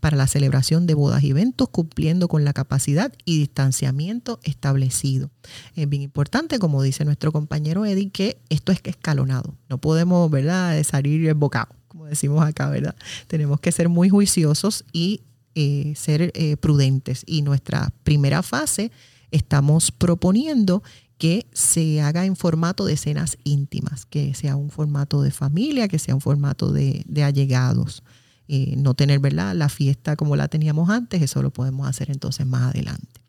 para 0.00 0.16
la 0.16 0.26
celebración 0.26 0.86
de 0.86 0.94
bodas 0.94 1.22
y 1.22 1.30
eventos 1.30 1.68
cumpliendo 1.68 2.28
con 2.28 2.44
la 2.44 2.52
capacidad 2.52 3.12
y 3.24 3.38
distanciamiento 3.38 4.38
establecido. 4.42 5.30
Es 5.74 5.88
bien 5.88 6.02
importante, 6.02 6.58
como 6.58 6.82
dice 6.82 7.04
nuestro 7.04 7.32
compañero 7.32 7.84
Eddie, 7.84 8.10
que 8.10 8.38
esto 8.48 8.72
es 8.72 8.80
escalonado. 8.84 9.54
No 9.68 9.78
podemos, 9.78 10.30
¿verdad?, 10.30 10.82
salir 10.84 11.26
el 11.26 11.34
bocado, 11.34 11.74
como 11.88 12.06
decimos 12.06 12.44
acá, 12.44 12.68
¿verdad? 12.68 12.94
Tenemos 13.26 13.60
que 13.60 13.72
ser 13.72 13.88
muy 13.88 14.08
juiciosos 14.08 14.84
y 14.92 15.22
eh, 15.54 15.92
ser 15.96 16.32
eh, 16.34 16.56
prudentes. 16.56 17.24
Y 17.26 17.42
nuestra 17.42 17.92
primera 18.04 18.42
fase 18.42 18.90
estamos 19.30 19.90
proponiendo 19.90 20.82
que 21.22 21.46
se 21.52 22.00
haga 22.00 22.26
en 22.26 22.34
formato 22.34 22.84
de 22.84 22.94
escenas 22.94 23.38
íntimas, 23.44 24.06
que 24.06 24.34
sea 24.34 24.56
un 24.56 24.70
formato 24.70 25.22
de 25.22 25.30
familia, 25.30 25.86
que 25.86 26.00
sea 26.00 26.16
un 26.16 26.20
formato 26.20 26.72
de, 26.72 27.04
allegados. 27.24 28.02
Eh, 28.48 28.74
no 28.76 28.94
tener 28.94 29.20
¿verdad? 29.20 29.54
la 29.54 29.68
fiesta 29.68 30.16
como 30.16 30.34
la 30.34 30.48
teníamos 30.48 30.90
antes, 30.90 31.22
eso 31.22 31.40
lo 31.40 31.52
podemos 31.52 31.86
hacer 31.86 32.10
entonces 32.10 32.44
más 32.44 32.74
adelante. 32.74 33.20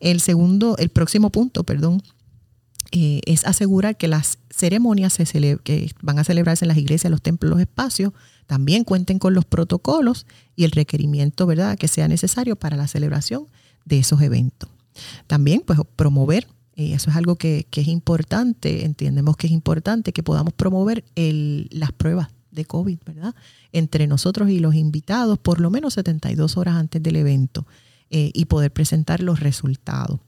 El 0.00 0.20
segundo, 0.20 0.76
el 0.78 0.88
próximo 0.88 1.30
punto, 1.30 1.62
perdón, 1.62 2.02
eh, 2.90 3.20
es 3.26 3.46
asegurar 3.46 3.96
que 3.96 4.08
las 4.08 4.38
ceremonias 4.50 5.16
que 5.62 5.92
van 6.02 6.18
a 6.18 6.24
celebrarse 6.24 6.64
en 6.64 6.70
las 6.70 6.78
iglesias, 6.78 7.12
los 7.12 7.22
templos, 7.22 7.48
los 7.48 7.60
espacios, 7.60 8.12
también 8.48 8.82
cuenten 8.82 9.20
con 9.20 9.34
los 9.34 9.44
protocolos 9.44 10.26
y 10.56 10.64
el 10.64 10.72
requerimiento 10.72 11.46
¿verdad? 11.46 11.78
que 11.78 11.86
sea 11.86 12.08
necesario 12.08 12.56
para 12.56 12.76
la 12.76 12.88
celebración 12.88 13.46
de 13.84 14.00
esos 14.00 14.20
eventos. 14.20 14.68
También 15.28 15.62
pues, 15.64 15.78
promover, 15.94 16.48
y 16.82 16.92
eso 16.92 17.10
es 17.10 17.16
algo 17.16 17.36
que, 17.36 17.66
es 17.70 17.88
importante, 17.88 18.84
entendemos 18.84 19.36
que 19.36 19.46
es 19.46 19.52
importante 19.52 20.12
que 20.12 20.22
podamos 20.22 20.52
promover 20.52 21.04
las 21.14 21.92
pruebas 21.92 22.28
de 22.50 22.64
COVID, 22.64 22.98
¿verdad? 23.06 23.34
Entre 23.72 24.06
nosotros 24.06 24.50
y 24.50 24.58
los 24.58 24.74
invitados 24.74 25.38
por 25.38 25.60
lo 25.60 25.70
menos 25.70 25.94
72 25.94 26.56
horas 26.56 26.76
antes 26.76 27.02
del 27.02 27.16
evento 27.16 27.66
eh, 28.10 28.30
y 28.34 28.46
poder 28.46 28.72
presentar 28.72 29.22
los 29.22 29.40
resultados. 29.40 30.18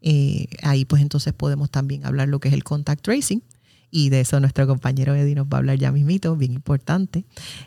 Eh, 0.00 0.46
ahí 0.62 0.84
pues 0.84 1.02
entonces 1.02 1.32
podemos 1.34 1.70
también 1.70 2.06
hablar 2.06 2.28
lo 2.28 2.40
que 2.40 2.48
es 2.48 2.54
el 2.54 2.64
contact 2.64 3.02
tracing, 3.02 3.42
y 3.90 4.10
de 4.10 4.20
eso 4.20 4.38
nuestro 4.40 4.66
compañero 4.66 5.14
Eddie 5.14 5.34
nos 5.34 5.46
va 5.46 5.56
a 5.56 5.58
hablar 5.58 5.78
ya 5.78 5.90
mismito, 5.92 6.36
bien 6.36 6.52
importante. 6.52 7.24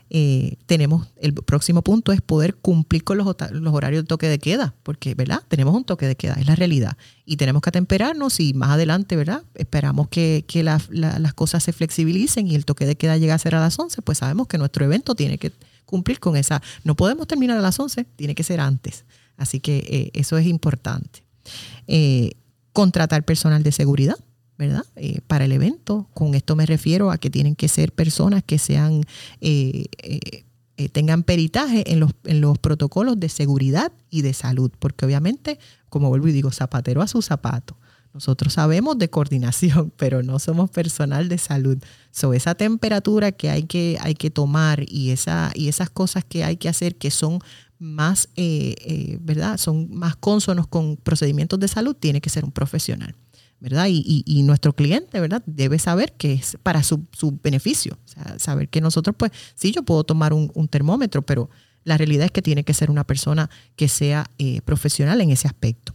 Eh, 0.10 0.58
tenemos, 0.68 1.08
el 1.20 1.34
próximo 1.34 1.82
punto 1.82 2.12
es 2.12 2.22
poder 2.22 2.56
cumplir 2.56 3.04
con 3.04 3.18
los, 3.18 3.28
horarios 3.28 4.04
de 4.04 4.08
toque 4.08 4.28
de 4.28 4.40
queda, 4.40 4.76
porque, 4.84 5.16
¿verdad? 5.16 5.42
Tenemos 5.48 5.76
un 5.76 5.84
toque 5.84 6.08
de 6.08 6.16
queda, 6.16 6.36
es 6.36 6.46
la 6.46 6.56
realidad. 6.56 6.96
Y 7.26 7.38
tenemos 7.38 7.62
que 7.62 7.70
atemperarnos 7.70 8.40
y 8.40 8.54
más 8.54 8.72
adelante, 8.72 9.16
¿verdad? 9.16 9.44
Esperamos 9.56 10.10
que, 10.10 10.46
las 10.64 11.34
cosas 11.34 11.64
se 11.64 11.74
flexibilicen 11.74 12.48
y 12.48 12.56
el 12.56 12.66
toque 12.66 12.86
de 12.86 12.96
queda 12.96 13.18
llegue 13.18 13.32
a 13.32 13.38
ser 13.38 13.56
a 13.56 13.60
las 13.60 13.78
11, 13.80 14.02
pues 14.04 14.20
sabemos 14.20 14.48
que 14.48 14.58
nuestro 14.58 14.86
evento 14.86 15.16
tiene 15.16 15.38
que 15.38 15.52
cumplir 15.86 16.20
con 16.20 16.38
esa. 16.38 16.62
No 16.84 16.96
podemos 16.96 17.28
terminar 17.28 17.58
a 17.58 17.62
las 17.62 17.80
11, 17.80 18.06
tiene 18.16 18.36
que 18.36 18.44
ser 18.44 18.60
antes. 18.60 19.06
Así 19.38 19.60
que 19.60 19.78
eh, 19.78 20.12
eso 20.14 20.38
es 20.38 20.46
importante. 20.46 21.24
Eh, 21.88 22.34
contratar 22.74 23.26
personal 23.26 23.64
de 23.64 23.72
seguridad 23.72 24.16
¿verdad? 24.62 24.86
Eh, 24.96 25.22
para 25.26 25.46
el 25.46 25.54
evento. 25.54 26.08
Con 26.14 26.36
esto 26.36 26.56
me 26.56 26.68
refiero 26.68 27.10
a 27.10 27.18
que 27.18 27.32
tienen 27.32 27.56
que 27.56 27.68
ser 27.68 27.92
personas 27.94 28.44
que 28.44 28.60
sean, 28.60 29.02
eh, 29.40 29.86
eh, 30.04 30.90
tengan 30.90 31.24
peritaje 31.24 31.92
en 31.92 32.00
los, 32.00 32.12
en 32.26 32.42
los 32.42 32.60
protocolos 32.60 33.20
de 33.20 33.28
seguridad 33.30 33.92
y 34.12 34.22
de 34.22 34.34
salud, 34.34 34.72
porque 34.78 35.04
obviamente, 35.04 35.58
como 35.90 36.10
vuelvo 36.10 36.28
y 36.28 36.32
digo, 36.32 36.52
zapatero 36.52 37.02
a 37.02 37.08
su 37.08 37.24
zapato. 37.24 37.76
Nosotros 38.14 38.54
sabemos 38.54 39.00
de 39.00 39.10
coordinación, 39.10 39.92
pero 39.98 40.22
no 40.22 40.38
somos 40.38 40.70
personal 40.70 41.28
de 41.28 41.40
salud. 41.40 41.80
So, 42.12 42.36
esa 42.36 42.54
temperatura 42.54 43.32
que 43.32 43.50
hay 43.50 43.64
que, 43.64 43.98
hay 44.00 44.14
que 44.14 44.30
tomar 44.30 44.86
y, 44.88 45.10
esa, 45.10 45.52
y 45.56 45.70
esas 45.70 45.90
cosas 45.90 46.24
que 46.24 46.44
hay 46.44 46.58
que 46.58 46.70
hacer 46.70 46.98
que 46.98 47.10
son 47.10 47.40
más, 47.80 48.30
¿verdad? 49.22 49.58
Son 49.58 49.90
más 49.90 50.16
consonos 50.16 50.68
con 50.68 50.98
procedimientos 50.98 51.60
de 51.60 51.68
salud, 51.68 51.96
tiene 51.96 52.22
que 52.22 52.30
ser 52.30 52.46
un 52.46 52.52
profesional. 52.52 53.16
¿Verdad? 53.62 53.86
Y, 53.90 54.42
nuestro 54.44 54.74
cliente, 54.74 55.20
¿verdad? 55.20 55.44
Debe 55.46 55.78
saber 55.78 56.14
que 56.14 56.34
es 56.34 56.58
para 56.64 56.82
su, 56.82 57.06
beneficio. 57.44 57.98
O 58.04 58.08
sea, 58.08 58.40
saber 58.40 58.68
que 58.68 58.82
nosotros, 58.82 59.16
pues, 59.18 59.32
sí, 59.56 59.72
yo 59.72 59.84
puedo 59.84 60.04
tomar 60.04 60.34
un, 60.34 60.68
termómetro, 60.68 61.22
pero 61.22 61.50
la 61.84 61.96
realidad 61.96 62.26
es 62.26 62.32
que 62.32 62.42
tiene 62.42 62.64
que 62.64 62.74
ser 62.74 62.90
una 62.90 63.06
persona 63.06 63.50
que 63.76 63.88
sea 63.88 64.30
eh, 64.40 64.62
profesional 64.62 65.22
en 65.22 65.30
ese 65.30 65.48
aspecto. 65.48 65.94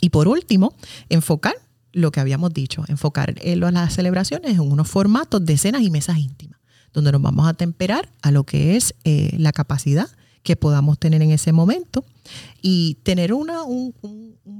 Y 0.00 0.10
por 0.10 0.28
último, 0.28 0.74
enfocar 1.08 1.54
lo 1.92 2.12
que 2.12 2.20
habíamos 2.20 2.54
dicho, 2.54 2.84
enfocar 2.86 3.34
en 3.42 3.60
las 3.60 3.92
celebraciones 3.92 4.52
en 4.52 4.60
unos 4.60 4.88
formatos 4.88 5.44
de 5.44 5.58
cenas 5.58 5.82
y 5.82 5.90
mesas 5.90 6.18
íntimas, 6.18 6.60
donde 6.92 7.10
nos 7.10 7.20
vamos 7.20 7.48
a 7.48 7.54
temperar 7.54 8.08
a 8.22 8.30
lo 8.30 8.44
que 8.44 8.76
es 8.76 8.94
eh, 9.02 9.34
la 9.36 9.52
capacidad 9.52 10.08
que 10.42 10.56
podamos 10.56 10.98
tener 10.98 11.22
en 11.22 11.30
ese 11.30 11.52
momento 11.52 12.04
y 12.62 12.98
tener 13.02 13.32
una, 13.32 13.62
un, 13.62 13.94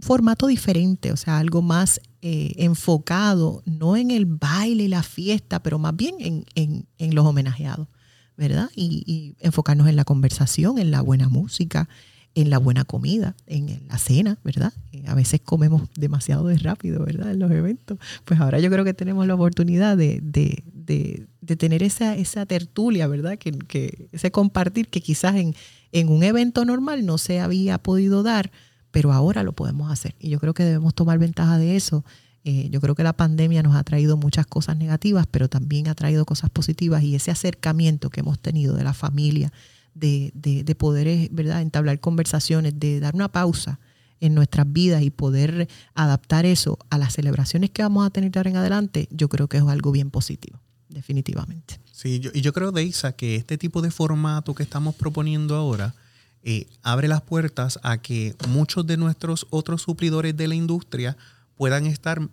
formato 0.02 0.46
diferente, 0.46 1.12
o 1.12 1.16
sea, 1.16 1.38
algo 1.38 1.60
más 1.60 2.00
eh, 2.22 2.52
enfocado, 2.56 3.62
no 3.66 3.96
en 3.96 4.10
el 4.10 4.24
baile 4.24 4.84
y 4.84 4.88
la 4.88 5.02
fiesta, 5.02 5.62
pero 5.62 5.78
más 5.78 5.94
bien 5.94 6.14
en, 6.18 6.86
en, 6.96 7.14
los 7.14 7.26
homenajeados, 7.26 7.88
¿verdad? 8.36 8.70
Y, 8.74 9.34
enfocarnos 9.40 9.88
en 9.88 9.96
la 9.96 10.04
conversación, 10.04 10.78
en 10.78 10.90
la 10.90 11.02
buena 11.02 11.28
música, 11.28 11.88
en 12.34 12.48
la 12.48 12.58
buena 12.58 12.84
comida, 12.84 13.36
en 13.46 13.82
la 13.88 13.98
cena, 13.98 14.38
¿verdad? 14.42 14.72
Eh, 14.92 15.04
a 15.06 15.14
veces 15.14 15.40
comemos 15.44 15.82
demasiado 15.96 16.46
de 16.46 16.56
rápido, 16.56 17.04
¿verdad? 17.04 17.30
En 17.32 17.38
los 17.38 17.50
eventos. 17.50 17.98
Pues 18.24 18.40
ahora 18.40 18.58
yo 18.58 18.70
creo 18.70 18.84
que 18.84 18.94
tenemos 18.94 19.26
la 19.26 19.34
oportunidad 19.34 19.96
de, 19.96 20.20
de 20.22 21.26
tener 21.56 21.82
esa, 21.82 22.16
esa 22.16 22.46
tertulia, 22.46 23.06
¿verdad? 23.06 23.38
Que, 23.38 23.52
que, 23.52 24.08
ese 24.12 24.30
compartir 24.30 24.88
que 24.88 25.00
quizás 25.00 25.36
en, 25.36 25.54
en 25.92 26.08
un 26.08 26.22
evento 26.22 26.64
normal 26.64 27.04
no 27.06 27.18
se 27.18 27.40
había 27.40 27.78
podido 27.78 28.22
dar, 28.22 28.50
pero 28.90 29.12
ahora 29.12 29.42
lo 29.42 29.52
podemos 29.52 29.90
hacer. 29.90 30.14
Y 30.18 30.30
yo 30.30 30.40
creo 30.40 30.54
que 30.54 30.64
debemos 30.64 30.94
tomar 30.94 31.18
ventaja 31.18 31.58
de 31.58 31.76
eso. 31.76 32.04
Eh, 32.44 32.68
yo 32.70 32.80
creo 32.80 32.94
que 32.94 33.02
la 33.02 33.12
pandemia 33.12 33.62
nos 33.62 33.76
ha 33.76 33.84
traído 33.84 34.16
muchas 34.16 34.46
cosas 34.46 34.76
negativas, 34.76 35.26
pero 35.30 35.48
también 35.48 35.88
ha 35.88 35.94
traído 35.94 36.24
cosas 36.24 36.50
positivas 36.50 37.02
y 37.02 37.14
ese 37.14 37.30
acercamiento 37.30 38.10
que 38.10 38.20
hemos 38.20 38.38
tenido 38.38 38.74
de 38.74 38.84
la 38.84 38.94
familia, 38.94 39.52
de, 39.94 40.32
de, 40.34 40.64
de 40.64 40.74
poder 40.74 41.06
eh, 41.08 41.28
¿verdad? 41.32 41.60
entablar 41.60 42.00
conversaciones, 42.00 42.78
de 42.78 43.00
dar 43.00 43.14
una 43.14 43.28
pausa 43.28 43.78
en 44.20 44.34
nuestras 44.34 44.70
vidas 44.70 45.02
y 45.02 45.10
poder 45.10 45.68
adaptar 45.94 46.46
eso 46.46 46.78
a 46.90 46.98
las 46.98 47.14
celebraciones 47.14 47.70
que 47.70 47.82
vamos 47.82 48.06
a 48.06 48.10
tener 48.10 48.36
ahora 48.36 48.50
en 48.50 48.56
adelante, 48.56 49.08
yo 49.10 49.28
creo 49.28 49.48
que 49.48 49.56
es 49.56 49.62
algo 49.64 49.92
bien 49.92 50.10
positivo 50.10 50.59
definitivamente. 50.90 51.80
Sí, 51.92 52.20
y 52.32 52.40
yo 52.40 52.52
creo, 52.52 52.72
Deisa, 52.72 53.12
que 53.12 53.36
este 53.36 53.58
tipo 53.58 53.82
de 53.82 53.90
formato 53.90 54.54
que 54.54 54.62
estamos 54.62 54.94
proponiendo 54.94 55.54
ahora 55.56 55.94
eh, 56.42 56.66
abre 56.82 57.08
las 57.08 57.20
puertas 57.20 57.78
a 57.82 57.98
que 57.98 58.34
muchos 58.48 58.86
de 58.86 58.96
nuestros 58.96 59.46
otros 59.50 59.82
suplidores 59.82 60.34
de 60.36 60.48
la 60.48 60.54
industria 60.54 61.16
puedan 61.56 61.86
estar 61.86 62.26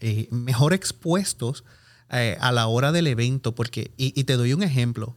eh, 0.00 0.28
mejor 0.30 0.72
expuestos 0.72 1.64
eh, 2.10 2.36
a 2.40 2.52
la 2.52 2.68
hora 2.68 2.92
del 2.92 3.08
evento. 3.08 3.54
Porque, 3.54 3.90
y, 3.96 4.24
te 4.24 4.36
doy 4.36 4.52
un 4.52 4.62
ejemplo. 4.62 5.16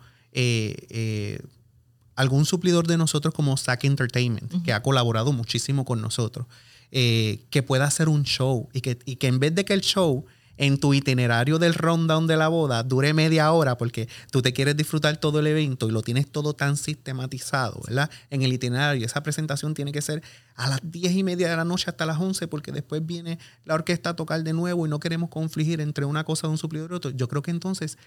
algún 2.16 2.46
suplidor 2.46 2.88
de 2.88 2.98
nosotros 2.98 3.34
como 3.34 3.58
Sack 3.58 3.84
Entertainment, 3.84 4.64
que 4.64 4.74
ha 4.74 4.82
colaborado 4.82 5.32
muchísimo 5.34 5.86
con 5.86 6.02
nosotros, 6.02 6.48
que 6.90 7.64
pueda 7.68 7.86
hacer 7.86 8.10
un 8.10 8.24
show 8.24 8.70
y 8.74 8.82
que, 8.82 8.98
y 9.06 9.18
que 9.18 9.28
en 9.28 9.40
vez 9.40 9.54
de 9.54 9.66
que 9.66 9.74
el 9.74 9.82
show 9.82 10.26
en 10.58 10.80
tu 10.80 10.94
itinerario 10.94 11.60
del 11.60 11.74
rundown 11.74 12.28
de 12.28 12.38
la 12.38 12.48
boda 12.48 12.84
dure 12.84 13.14
media 13.14 13.52
hora 13.52 13.78
porque 13.78 14.10
tú 14.32 14.42
te 14.42 14.54
quieres 14.54 14.76
disfrutar 14.76 15.18
todo 15.18 15.40
el 15.40 15.48
evento 15.48 15.88
y 15.88 15.92
lo 15.92 16.02
tienes 16.02 16.30
todo 16.30 16.54
tan 16.54 16.78
sistematizado, 16.78 17.82
¿verdad? 17.88 18.10
En 18.30 18.42
el 18.42 18.54
itinerario. 18.54 19.06
Esa 19.06 19.24
presentación 19.24 19.74
tiene 19.74 19.92
que 19.92 20.02
ser 20.02 20.24
a 20.56 20.68
las 20.68 20.80
diez 20.84 21.14
y 21.14 21.24
media 21.24 21.50
de 21.50 21.56
la 21.56 21.66
noche 21.66 21.86
hasta 21.88 22.06
las 22.06 22.20
11 22.20 22.48
porque 22.48 22.72
después 22.72 23.06
viene 23.06 23.40
la 23.66 23.76
orquesta 23.76 24.12
a 24.12 24.16
tocar 24.16 24.44
de 24.44 24.54
nuevo 24.54 24.86
y 24.86 24.90
no 24.90 25.00
queremos 25.00 25.30
confligir 25.30 25.82
entre 25.82 26.06
una 26.06 26.24
cosa 26.24 26.48
de 26.48 26.52
un 26.52 26.58
suplidor 26.58 26.92
y 26.92 26.96
otro. 26.96 27.12
Yo 27.12 27.28
creo 27.28 27.42
que 27.42 27.52
entonces 27.52 27.98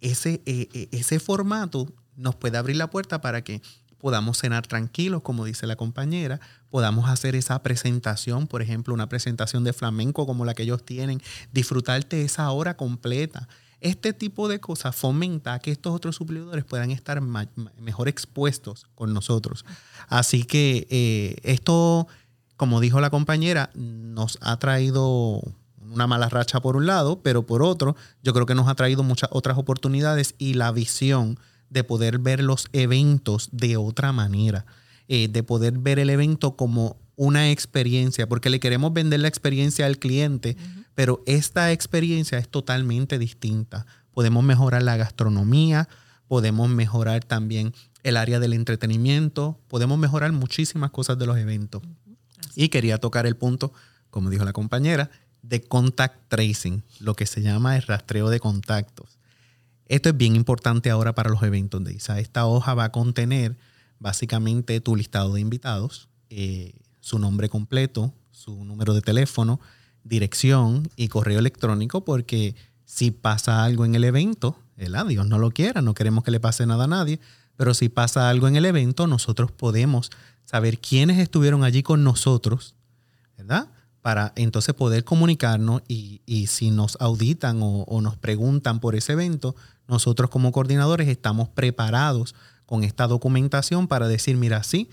ese, 0.00 0.42
eh, 0.46 0.68
eh, 0.72 0.88
ese 0.92 1.20
formato 1.20 1.92
nos 2.16 2.34
puede 2.36 2.58
abrir 2.58 2.76
la 2.76 2.90
puerta 2.90 3.20
para 3.20 3.42
que 3.42 3.62
podamos 3.98 4.38
cenar 4.38 4.66
tranquilos, 4.66 5.22
como 5.22 5.44
dice 5.44 5.66
la 5.66 5.76
compañera, 5.76 6.40
podamos 6.70 7.08
hacer 7.08 7.34
esa 7.34 7.62
presentación, 7.62 8.46
por 8.46 8.62
ejemplo, 8.62 8.94
una 8.94 9.08
presentación 9.08 9.64
de 9.64 9.72
flamenco 9.72 10.26
como 10.26 10.44
la 10.44 10.54
que 10.54 10.64
ellos 10.64 10.84
tienen, 10.84 11.20
disfrutarte 11.52 12.22
esa 12.22 12.50
hora 12.50 12.76
completa. 12.76 13.48
Este 13.80 14.12
tipo 14.12 14.48
de 14.48 14.58
cosas 14.58 14.96
fomenta 14.96 15.58
que 15.60 15.70
estos 15.70 15.94
otros 15.94 16.16
suplidores 16.16 16.64
puedan 16.64 16.90
estar 16.90 17.20
mejor 17.20 18.08
expuestos 18.08 18.86
con 18.94 19.14
nosotros. 19.14 19.64
Así 20.08 20.42
que 20.44 20.86
eh, 20.90 21.36
esto, 21.44 22.08
como 22.56 22.80
dijo 22.80 23.00
la 23.00 23.10
compañera, 23.10 23.70
nos 23.74 24.38
ha 24.40 24.58
traído 24.58 25.42
una 25.90 26.06
mala 26.06 26.28
racha 26.28 26.60
por 26.60 26.76
un 26.76 26.86
lado, 26.86 27.20
pero 27.22 27.46
por 27.46 27.62
otro, 27.62 27.96
yo 28.22 28.32
creo 28.34 28.46
que 28.46 28.54
nos 28.54 28.68
ha 28.68 28.74
traído 28.74 29.02
muchas 29.02 29.30
otras 29.32 29.56
oportunidades 29.58 30.34
y 30.38 30.54
la 30.54 30.72
visión 30.72 31.38
de 31.70 31.84
poder 31.84 32.18
ver 32.18 32.42
los 32.42 32.68
eventos 32.72 33.48
de 33.52 33.76
otra 33.76 34.12
manera, 34.12 34.64
eh, 35.08 35.28
de 35.28 35.42
poder 35.42 35.78
ver 35.78 35.98
el 35.98 36.10
evento 36.10 36.56
como 36.56 36.96
una 37.16 37.50
experiencia, 37.50 38.28
porque 38.28 38.50
le 38.50 38.60
queremos 38.60 38.92
vender 38.92 39.20
la 39.20 39.28
experiencia 39.28 39.86
al 39.86 39.98
cliente, 39.98 40.56
pero 40.94 41.22
esta 41.26 41.72
experiencia 41.72 42.38
es 42.38 42.48
totalmente 42.48 43.18
distinta. 43.18 43.86
Podemos 44.12 44.44
mejorar 44.44 44.82
la 44.82 44.96
gastronomía, 44.96 45.88
podemos 46.28 46.68
mejorar 46.68 47.24
también 47.24 47.72
el 48.02 48.16
área 48.16 48.38
del 48.38 48.52
entretenimiento, 48.52 49.58
podemos 49.68 49.98
mejorar 49.98 50.32
muchísimas 50.32 50.90
cosas 50.90 51.18
de 51.18 51.26
los 51.26 51.36
eventos. 51.38 51.82
Y 52.54 52.68
quería 52.68 52.98
tocar 52.98 53.26
el 53.26 53.36
punto, 53.36 53.72
como 54.10 54.30
dijo 54.30 54.44
la 54.44 54.52
compañera, 54.52 55.10
de 55.42 55.62
contact 55.62 56.28
tracing, 56.28 56.82
lo 57.00 57.14
que 57.14 57.26
se 57.26 57.42
llama 57.42 57.76
el 57.76 57.82
rastreo 57.82 58.30
de 58.30 58.40
contactos. 58.40 59.18
Esto 59.86 60.10
es 60.10 60.16
bien 60.16 60.36
importante 60.36 60.90
ahora 60.90 61.14
para 61.14 61.30
los 61.30 61.42
eventos 61.42 61.82
de 61.82 61.94
ISA. 61.94 62.20
Esta 62.20 62.46
hoja 62.46 62.74
va 62.74 62.84
a 62.84 62.92
contener 62.92 63.56
básicamente 63.98 64.80
tu 64.80 64.96
listado 64.96 65.34
de 65.34 65.40
invitados, 65.40 66.08
eh, 66.30 66.74
su 67.00 67.18
nombre 67.18 67.48
completo, 67.48 68.12
su 68.30 68.64
número 68.64 68.94
de 68.94 69.02
teléfono, 69.02 69.60
dirección 70.04 70.88
y 70.96 71.08
correo 71.08 71.38
electrónico, 71.38 72.04
porque 72.04 72.54
si 72.84 73.10
pasa 73.10 73.64
algo 73.64 73.84
en 73.84 73.94
el 73.94 74.04
evento, 74.04 74.56
el 74.76 74.96
Dios 75.08 75.26
no 75.26 75.38
lo 75.38 75.50
quiera, 75.50 75.82
no 75.82 75.94
queremos 75.94 76.24
que 76.24 76.30
le 76.30 76.40
pase 76.40 76.66
nada 76.66 76.84
a 76.84 76.88
nadie, 76.88 77.20
pero 77.56 77.74
si 77.74 77.88
pasa 77.88 78.28
algo 78.30 78.46
en 78.48 78.56
el 78.56 78.64
evento, 78.64 79.06
nosotros 79.06 79.50
podemos 79.50 80.10
saber 80.44 80.78
quiénes 80.78 81.18
estuvieron 81.18 81.64
allí 81.64 81.82
con 81.82 82.04
nosotros, 82.04 82.76
¿verdad? 83.36 83.68
para 84.08 84.32
entonces 84.36 84.74
poder 84.74 85.04
comunicarnos 85.04 85.82
y, 85.86 86.46
si 86.48 86.70
nos 86.70 86.96
auditan 87.00 87.58
o, 87.60 88.00
nos 88.00 88.16
preguntan 88.16 88.80
por 88.80 88.94
ese 88.94 89.12
evento, 89.12 89.54
nosotros 89.86 90.30
como 90.30 90.52
coordinadores 90.52 91.08
estamos 91.08 91.48
preparados 91.48 92.34
con 92.68 92.84
esta 92.84 93.06
documentación 93.06 93.88
para 93.88 94.08
decir, 94.08 94.36
mira, 94.36 94.62
sí, 94.62 94.90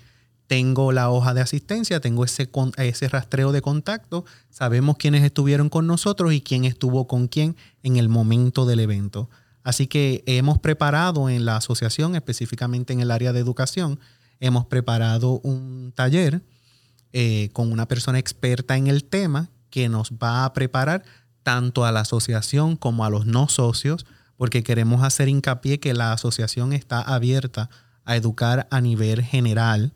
tengo 0.48 0.94
la 0.94 1.10
hoja 1.10 1.34
de 1.34 1.42
asistencia, 1.42 2.00
tengo 2.00 2.24
ese, 2.24 2.50
ese 2.78 3.10
rastreo 3.10 3.52
de 3.52 3.62
contacto, 3.62 4.24
sabemos 4.50 4.96
quiénes 4.96 5.26
estuvieron 5.26 5.68
con 5.68 5.86
nosotros 5.86 6.32
y 6.32 6.40
quién 6.40 6.64
estuvo 6.64 7.06
con 7.06 7.28
quién 7.28 7.58
en 7.84 7.98
el 7.98 8.08
momento 8.08 8.66
del 8.66 8.80
evento. 8.80 9.30
Así 9.66 9.88
que 9.88 10.24
hemos 10.26 10.58
preparado 10.60 11.28
en 11.30 11.44
la 11.44 11.58
asociación, 11.58 12.16
específicamente 12.16 12.94
en 12.94 13.02
el 13.02 13.12
área 13.12 13.34
de 13.34 13.42
educación, 13.42 14.00
hemos 14.40 14.66
preparado 14.68 15.42
un 15.44 15.92
taller 15.94 16.44
eh, 17.12 17.50
con 17.52 17.74
una 17.74 17.90
persona 17.90 18.20
experta 18.20 18.78
en 18.78 18.88
el 18.88 19.04
tema 19.04 19.50
que 19.70 19.90
nos 19.90 20.14
va 20.14 20.46
a 20.46 20.54
preparar 20.54 21.04
tanto 21.44 21.84
a 21.84 21.92
la 21.92 22.00
asociación 22.02 22.78
como 22.78 23.04
a 23.04 23.10
los 23.10 23.26
no 23.26 23.50
socios, 23.50 24.06
porque 24.38 24.64
queremos 24.64 25.04
hacer 25.04 25.30
hincapié 25.30 25.80
que 25.80 25.94
la 25.94 26.14
asociación 26.14 26.74
está 26.74 27.02
abierta 27.02 27.70
a 28.04 28.16
educar 28.16 28.68
a 28.72 28.82
nivel 28.82 29.24
general 29.24 29.94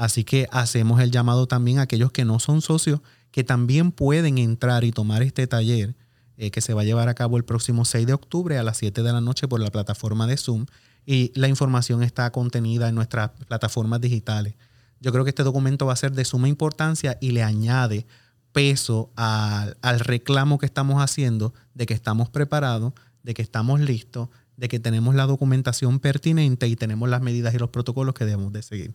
Así 0.00 0.24
que 0.24 0.48
hacemos 0.50 0.98
el 1.02 1.10
llamado 1.10 1.46
también 1.46 1.78
a 1.78 1.82
aquellos 1.82 2.10
que 2.10 2.24
no 2.24 2.38
son 2.38 2.62
socios, 2.62 3.00
que 3.32 3.44
también 3.44 3.92
pueden 3.92 4.38
entrar 4.38 4.82
y 4.82 4.92
tomar 4.92 5.22
este 5.22 5.46
taller 5.46 5.94
eh, 6.38 6.50
que 6.50 6.62
se 6.62 6.72
va 6.72 6.80
a 6.80 6.84
llevar 6.84 7.10
a 7.10 7.14
cabo 7.14 7.36
el 7.36 7.44
próximo 7.44 7.84
6 7.84 8.06
de 8.06 8.14
octubre 8.14 8.56
a 8.56 8.62
las 8.62 8.78
7 8.78 9.02
de 9.02 9.12
la 9.12 9.20
noche 9.20 9.46
por 9.46 9.60
la 9.60 9.68
plataforma 9.68 10.26
de 10.26 10.38
Zoom. 10.38 10.64
Y 11.04 11.32
la 11.38 11.48
información 11.48 12.02
está 12.02 12.32
contenida 12.32 12.88
en 12.88 12.94
nuestras 12.94 13.32
plataformas 13.46 14.00
digitales. 14.00 14.54
Yo 15.00 15.12
creo 15.12 15.24
que 15.24 15.30
este 15.30 15.42
documento 15.42 15.84
va 15.84 15.92
a 15.92 15.96
ser 15.96 16.12
de 16.12 16.24
suma 16.24 16.48
importancia 16.48 17.18
y 17.20 17.32
le 17.32 17.42
añade 17.42 18.06
peso 18.52 19.10
al 19.16 20.00
reclamo 20.00 20.56
que 20.56 20.64
estamos 20.64 21.02
haciendo 21.02 21.52
de 21.74 21.84
que 21.84 21.92
estamos 21.92 22.30
preparados, 22.30 22.94
de 23.22 23.34
que 23.34 23.42
estamos 23.42 23.80
listos, 23.80 24.28
de 24.56 24.68
que 24.68 24.78
tenemos 24.78 25.14
la 25.14 25.26
documentación 25.26 26.00
pertinente 26.00 26.68
y 26.68 26.76
tenemos 26.76 27.08
las 27.08 27.22
medidas 27.22 27.54
y 27.54 27.58
los 27.58 27.70
protocolos 27.70 28.14
que 28.14 28.24
debemos 28.24 28.52
de 28.52 28.62
seguir. 28.62 28.94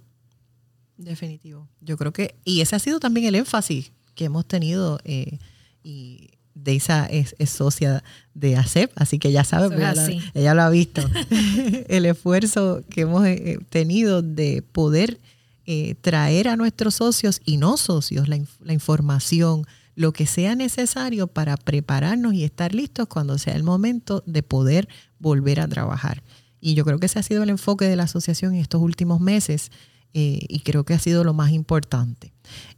Definitivo. 0.98 1.68
Yo 1.82 1.98
creo 1.98 2.14
que, 2.14 2.36
y 2.46 2.62
ese 2.62 2.76
ha 2.76 2.80
sido 2.80 3.00
también 3.00 3.26
el 3.28 3.36
énfasis 3.36 3.92
que 4.14 4.26
hemos 4.26 4.48
tenido, 4.48 5.00
eh, 5.04 5.40
y 5.84 6.30
Deisa 6.54 7.06
es, 7.08 7.36
es, 7.38 7.50
socia 7.50 8.04
de 8.34 8.56
ACEP, 8.56 8.92
así 8.96 9.20
que 9.20 9.32
ya 9.32 9.44
sabe, 9.44 9.76
pues 9.76 9.98
ella, 10.34 10.54
lo 10.54 10.62
ha 10.62 10.70
visto, 10.70 11.02
el 11.90 12.06
esfuerzo 12.06 12.84
que 12.90 13.02
hemos 13.02 13.26
eh, 13.26 13.60
tenido 13.70 14.22
de 14.22 14.64
poder 14.72 15.20
eh, 15.66 15.96
traer 16.00 16.48
a 16.48 16.56
nuestros 16.56 16.96
socios 16.96 17.42
y 17.44 17.58
no 17.58 17.76
socios 17.76 18.30
la, 18.30 18.40
la 18.62 18.74
información, 18.74 19.68
lo 19.96 20.14
que 20.14 20.26
sea 20.26 20.56
necesario 20.56 21.28
para 21.28 21.58
prepararnos 21.58 22.34
y 22.34 22.44
estar 22.44 22.76
listos 22.76 23.08
cuando 23.08 23.38
sea 23.38 23.56
el 23.56 23.64
momento 23.64 24.24
de 24.26 24.44
poder 24.44 24.88
volver 25.20 25.60
a 25.60 25.68
trabajar. 25.68 26.22
Y 26.60 26.74
yo 26.74 26.84
creo 26.84 27.00
que 27.00 27.06
ese 27.06 27.20
ha 27.20 27.24
sido 27.24 27.44
el 27.44 27.50
enfoque 27.50 27.86
de 27.86 27.96
la 27.96 28.04
asociación 28.04 28.56
en 28.56 28.62
estos 28.62 28.82
últimos 28.82 29.22
meses. 29.22 29.72
Eh, 30.18 30.46
y 30.48 30.62
creo 30.62 30.86
que 30.86 30.94
ha 30.94 31.00
sido 31.00 31.26
lo 31.26 31.34
más 31.34 31.52
importante. 31.52 32.32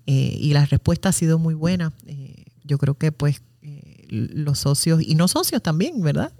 Eh, 0.07 0.35
y 0.39 0.53
la 0.53 0.65
respuesta 0.65 1.09
ha 1.09 1.11
sido 1.11 1.37
muy 1.37 1.53
buena. 1.53 1.93
Eh, 2.07 2.45
yo 2.63 2.79
creo 2.79 2.97
que 2.97 3.11
pues 3.11 3.41
los 4.09 4.59
socios 4.59 5.01
y 5.01 5.15
no 5.15 5.27
socios 5.27 5.61
también, 5.61 6.01
¿verdad? 6.01 6.31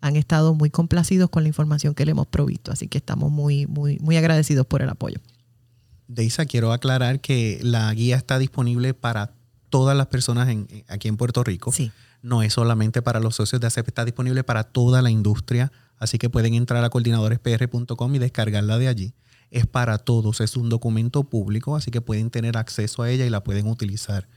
han 0.00 0.16
estado 0.16 0.54
muy 0.54 0.70
complacidos 0.70 1.28
con 1.28 1.42
la 1.42 1.48
información 1.48 1.94
que 1.94 2.06
le 2.06 2.12
hemos 2.12 2.26
provisto, 2.26 2.72
así 2.72 2.88
que 2.88 2.96
estamos 2.96 3.30
muy, 3.30 3.66
muy, 3.66 3.98
muy 3.98 4.16
agradecidos 4.16 4.64
por 4.64 4.80
el 4.80 4.88
apoyo. 4.88 5.18
Deisa, 6.08 6.46
quiero 6.46 6.72
aclarar 6.72 7.20
que 7.20 7.58
la 7.62 7.92
guía 7.92 8.16
está 8.16 8.38
disponible 8.38 8.94
para 8.94 9.33
todas 9.74 9.96
las 9.96 10.06
personas 10.06 10.48
en, 10.50 10.68
aquí 10.86 11.08
en 11.08 11.16
Puerto 11.16 11.42
Rico. 11.42 11.72
Sí. 11.72 11.90
No 12.22 12.44
es 12.44 12.52
solamente 12.52 13.02
para 13.02 13.18
los 13.18 13.34
socios 13.34 13.60
de 13.60 13.66
ACEP, 13.66 13.88
está 13.88 14.04
disponible 14.04 14.44
para 14.44 14.62
toda 14.62 15.02
la 15.02 15.10
industria, 15.10 15.72
así 15.98 16.16
que 16.16 16.30
pueden 16.30 16.54
entrar 16.54 16.84
a 16.84 16.90
coordinadorespr.com 16.90 18.14
y 18.14 18.18
descargarla 18.20 18.78
de 18.78 18.86
allí 18.86 19.14
es 19.50 19.66
para 19.66 19.98
todos, 19.98 20.40
es 20.40 20.56
un 20.56 20.68
documento 20.68 21.24
público, 21.24 21.74
así 21.74 21.90
que 21.90 22.00
pueden 22.00 22.30
tener 22.30 22.56
acceso 22.56 23.02
a 23.02 23.10
ella 23.10 23.26
y 23.26 23.30
la 23.30 23.42
pueden 23.42 23.66
utilizar. 23.66 24.28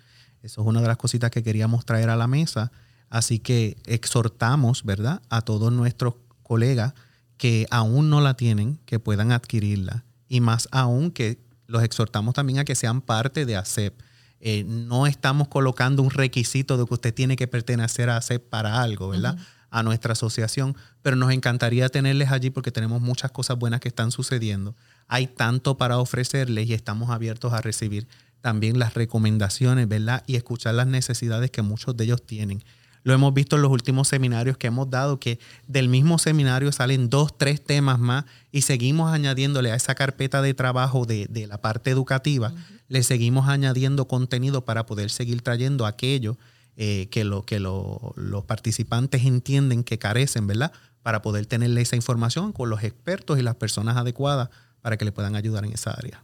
Eso 0.41 0.62
es 0.62 0.67
una 0.67 0.82
de 0.82 0.88
las 0.88 0.97
cositas 0.97 1.30
que 1.30 1.43
queríamos 1.43 1.86
traer 1.86 2.10
a 2.10 2.15
la 2.15 2.28
mesa, 2.28 2.71
así 3.12 3.38
que 3.38 3.78
exhortamos, 3.86 4.86
¿verdad?, 4.86 5.21
a 5.30 5.41
todos 5.41 5.71
nuestros 5.71 6.15
colegas 6.41 6.93
que 7.38 7.67
aún 7.69 8.10
no 8.10 8.21
la 8.21 8.34
tienen, 8.34 8.80
que 8.86 9.00
puedan 9.00 9.32
adquirirla, 9.32 10.04
y 10.28 10.41
más 10.41 10.67
aún 10.71 11.12
que 11.12 11.39
los 11.67 11.84
exhortamos 11.84 12.34
también 12.34 12.58
a 12.58 12.65
que 12.65 12.73
sean 12.73 13.02
parte 13.02 13.45
de 13.45 13.56
ACEP. 13.56 14.00
Eh, 14.39 14.63
no 14.67 15.08
estamos 15.08 15.47
colocando 15.47 16.04
un 16.04 16.12
requisito 16.12 16.78
de 16.78 16.86
que 16.86 16.93
usted 16.93 17.13
tiene 17.13 17.36
que 17.36 17.47
pertenecer 17.47 18.10
a 18.10 18.17
ACEP 18.17 18.50
para 18.50 18.82
algo, 18.82 19.10
¿verdad? 19.10 19.38
A 19.69 19.84
nuestra 19.84 20.13
asociación, 20.13 20.76
pero 21.02 21.15
nos 21.15 21.32
encantaría 21.32 21.89
tenerles 21.89 22.32
allí 22.32 22.50
porque 22.50 22.71
tenemos 22.71 23.02
muchas 23.02 23.32
cosas 23.32 23.58
buenas 23.58 23.80
que 23.80 23.88
están 23.88 24.12
sucediendo 24.12 24.76
hay 25.08 25.28
tanto 25.28 25.78
para 25.78 26.00
ofrecerles 26.00 26.67
y 26.67 26.73
estamos 26.73 27.10
abiertos 27.10 27.54
a 27.54 27.62
recibir 27.62 28.08
también 28.41 28.78
las 28.78 28.93
recomendaciones, 28.93 29.88
¿verdad? 29.88 30.23
Y 30.28 30.36
escuchar 30.36 30.76
las 30.76 30.88
necesidades 30.88 31.52
que 31.52 31.62
muchos 31.62 31.97
de 31.97 32.04
ellos 32.06 32.26
tienen. 32.26 32.63
Lo 33.04 33.13
hemos 33.13 33.34
visto 33.34 33.56
en 33.56 33.62
los 33.62 33.71
últimos 33.71 34.10
seminarios 34.10 34.58
que 34.58 34.67
hemos 34.67 34.89
dado, 34.89 35.19
que 35.19 35.39
del 35.65 35.88
mismo 35.88 36.17
seminario 36.19 36.71
salen 36.73 37.10
dos, 37.10 37.38
tres 37.38 37.63
temas 37.63 38.00
más 38.00 38.26
y 38.52 38.63
seguimos 38.63 39.13
añadiéndole 39.13 39.71
a 39.71 39.76
esa 39.76 39.95
carpeta 39.95 40.41
de 40.41 40.54
trabajo 40.54 41.06
de, 41.06 41.47
la 41.47 41.62
parte 41.62 41.89
educativa, 41.89 42.54
le 42.88 43.04
seguimos 43.04 43.47
añadiendo 43.47 44.08
contenido 44.08 44.65
para 44.65 44.86
poder 44.86 45.10
seguir 45.10 45.41
trayendo 45.41 45.86
aquello 45.86 46.38
eh, 46.76 47.08
que, 47.10 47.23
lo, 47.23 47.43
que 47.43 47.60
los 47.60 48.43
participantes 48.45 49.26
entienden 49.26 49.84
que 49.84 49.97
carecen, 49.97 50.47
¿verdad? 50.47 50.71
Para 51.02 51.21
poder 51.21 51.45
tenerle 51.45 51.82
esa 51.82 51.95
información 51.95 52.54
con 52.54 52.69
los 52.69 52.84
expertos 52.84 53.39
y 53.39 53.41
las 53.41 53.56
personas 53.56 53.97
adecuadas 53.97 54.50
para 54.82 54.97
que 54.97 55.06
le 55.06 55.12
puedan 55.12 55.36
ayudar 55.36 55.65
en 55.65 55.73
esa 55.73 55.91
área. 55.91 56.23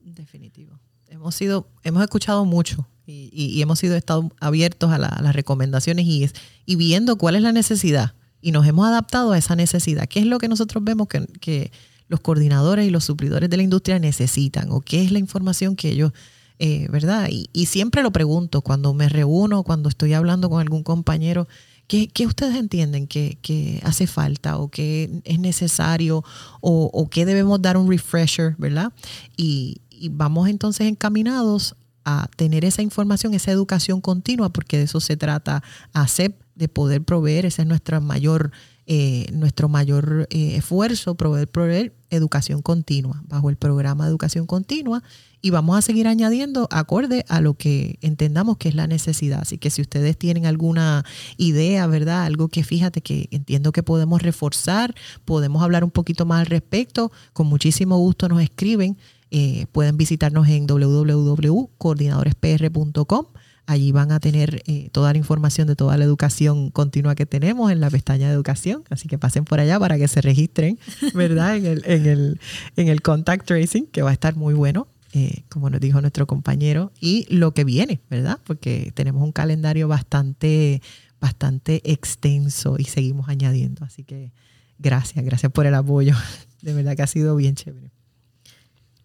Definitivo. 0.00 0.78
Hemos 1.08 1.34
sido, 1.34 1.68
hemos 1.82 2.02
escuchado 2.02 2.44
mucho 2.44 2.86
y, 3.06 3.60
hemos 3.62 3.78
sido 3.78 3.96
estado 3.96 4.30
abiertos 4.40 4.90
a, 4.90 4.98
las 4.98 5.34
recomendaciones 5.34 6.06
y 6.06 6.76
viendo 6.76 7.16
cuál 7.16 7.36
es 7.36 7.42
la 7.42 7.52
necesidad 7.52 8.14
y 8.46 8.52
nos 8.52 8.66
hemos 8.66 8.86
adaptado 8.86 9.32
a 9.32 9.38
esa 9.38 9.56
necesidad. 9.56 10.06
¿Qué 10.08 10.20
es 10.20 10.26
lo 10.26 10.38
que 10.38 10.48
nosotros 10.48 10.84
vemos 10.84 11.08
que, 11.08 11.72
los 12.08 12.20
coordinadores 12.20 12.86
y 12.86 12.90
los 12.90 13.04
suplidores 13.04 13.50
de 13.50 13.56
la 13.56 13.62
industria 13.62 13.98
necesitan 13.98 14.70
o 14.70 14.80
qué 14.80 15.02
es 15.02 15.12
la 15.12 15.18
información 15.18 15.76
que 15.76 15.90
ellos, 15.90 16.12
eh, 16.58 16.88
¿verdad? 16.90 17.28
Y, 17.30 17.66
siempre 17.66 18.02
lo 18.02 18.12
pregunto 18.12 18.62
cuando 18.62 18.94
me 18.94 19.08
reúno, 19.08 19.62
cuando 19.62 19.88
estoy 19.88 20.14
hablando 20.14 20.48
con 20.50 20.60
algún 20.60 20.82
compañero, 20.82 21.46
¿Qué, 21.88 22.10
ustedes 22.26 22.56
entienden 22.56 23.06
que, 23.06 23.80
hace 23.84 24.08
falta 24.08 24.58
o 24.58 24.68
que 24.68 25.20
es 25.22 25.38
necesario 25.38 26.24
o, 26.60 26.90
o 26.92 27.08
que 27.08 27.24
debemos 27.24 27.62
dar 27.62 27.76
un 27.76 27.88
refresher, 27.88 28.56
¿verdad? 28.58 28.92
Y, 29.36 29.80
vamos 30.10 30.48
entonces 30.48 30.88
encaminados 30.88 31.74
a 32.04 32.28
tener 32.36 32.64
esa 32.64 32.82
información, 32.82 33.34
esa 33.34 33.50
educación 33.50 34.00
continua, 34.00 34.48
porque 34.50 34.78
de 34.78 34.84
eso 34.84 35.00
se 35.00 35.16
trata 35.16 35.62
ACEP, 35.92 36.40
de 36.56 36.68
poder 36.68 37.02
proveer, 37.02 37.46
ese 37.46 37.62
es 37.62 37.68
nuestra 37.68 38.00
mayor, 38.00 38.50
eh, 38.88 39.26
nuestro 39.32 39.68
mayor 39.68 40.28
eh, 40.30 40.54
esfuerzo, 40.56 41.16
proveer, 41.16 41.48
proveer 41.48 41.92
educación 42.10 42.62
continua, 42.62 43.20
bajo 43.26 43.50
el 43.50 43.56
programa 43.56 44.04
de 44.04 44.10
educación 44.10 44.46
continua, 44.46 45.02
y 45.42 45.50
vamos 45.50 45.76
a 45.76 45.82
seguir 45.82 46.06
añadiendo 46.06 46.68
acorde 46.70 47.24
a 47.28 47.40
lo 47.40 47.54
que 47.54 47.98
entendamos 48.00 48.58
que 48.58 48.68
es 48.68 48.76
la 48.76 48.86
necesidad. 48.86 49.40
Así 49.42 49.58
que 49.58 49.70
si 49.70 49.82
ustedes 49.82 50.16
tienen 50.16 50.46
alguna 50.46 51.04
idea, 51.36 51.84
¿verdad? 51.88 52.22
Algo 52.24 52.46
que 52.48 52.62
fíjate 52.62 53.00
que 53.00 53.26
entiendo 53.32 53.72
que 53.72 53.82
podemos 53.82 54.22
reforzar, 54.22 54.94
podemos 55.24 55.64
hablar 55.64 55.82
un 55.82 55.90
poquito 55.90 56.24
más 56.24 56.38
al 56.40 56.46
respecto, 56.46 57.10
con 57.32 57.48
muchísimo 57.48 57.98
gusto 57.98 58.28
nos 58.28 58.40
escriben. 58.40 58.98
Eh, 59.32 59.66
pueden 59.72 59.96
visitarnos 59.96 60.46
en 60.48 60.68
www.coordinadorespr.com. 60.68 63.26
Allí 63.66 63.90
van 63.90 64.12
a 64.12 64.20
tener 64.20 64.62
eh, 64.66 64.90
toda 64.92 65.12
la 65.12 65.18
información 65.18 65.66
de 65.66 65.74
toda 65.74 65.96
la 65.96 66.04
educación 66.04 66.70
continua 66.70 67.16
que 67.16 67.26
tenemos 67.26 67.72
en 67.72 67.80
la 67.80 67.90
pestaña 67.90 68.28
de 68.28 68.34
educación. 68.34 68.84
Así 68.90 69.08
que 69.08 69.18
pasen 69.18 69.44
por 69.44 69.58
allá 69.58 69.78
para 69.80 69.98
que 69.98 70.06
se 70.06 70.20
registren, 70.20 70.78
¿verdad? 71.14 71.56
en, 71.56 71.66
el, 71.66 71.82
en, 71.84 72.06
el, 72.06 72.40
en 72.76 72.88
el 72.88 73.02
contact 73.02 73.46
tracing, 73.46 73.86
que 73.86 74.02
va 74.02 74.10
a 74.10 74.12
estar 74.12 74.36
muy 74.36 74.54
bueno. 74.54 74.86
Eh, 75.12 75.44
como 75.48 75.70
nos 75.70 75.80
dijo 75.80 76.00
nuestro 76.00 76.26
compañero, 76.26 76.92
y 77.00 77.26
lo 77.34 77.54
que 77.54 77.64
viene, 77.64 78.00
¿verdad? 78.10 78.38
Porque 78.44 78.92
tenemos 78.94 79.22
un 79.22 79.32
calendario 79.32 79.88
bastante, 79.88 80.82
bastante 81.20 81.80
extenso 81.90 82.76
y 82.78 82.84
seguimos 82.84 83.28
añadiendo. 83.30 83.84
Así 83.84 84.04
que 84.04 84.32
gracias, 84.78 85.24
gracias 85.24 85.50
por 85.52 85.64
el 85.64 85.74
apoyo. 85.74 86.14
De 86.60 86.74
verdad 86.74 86.96
que 86.96 87.02
ha 87.02 87.06
sido 87.06 87.34
bien 87.34 87.54
chévere. 87.54 87.90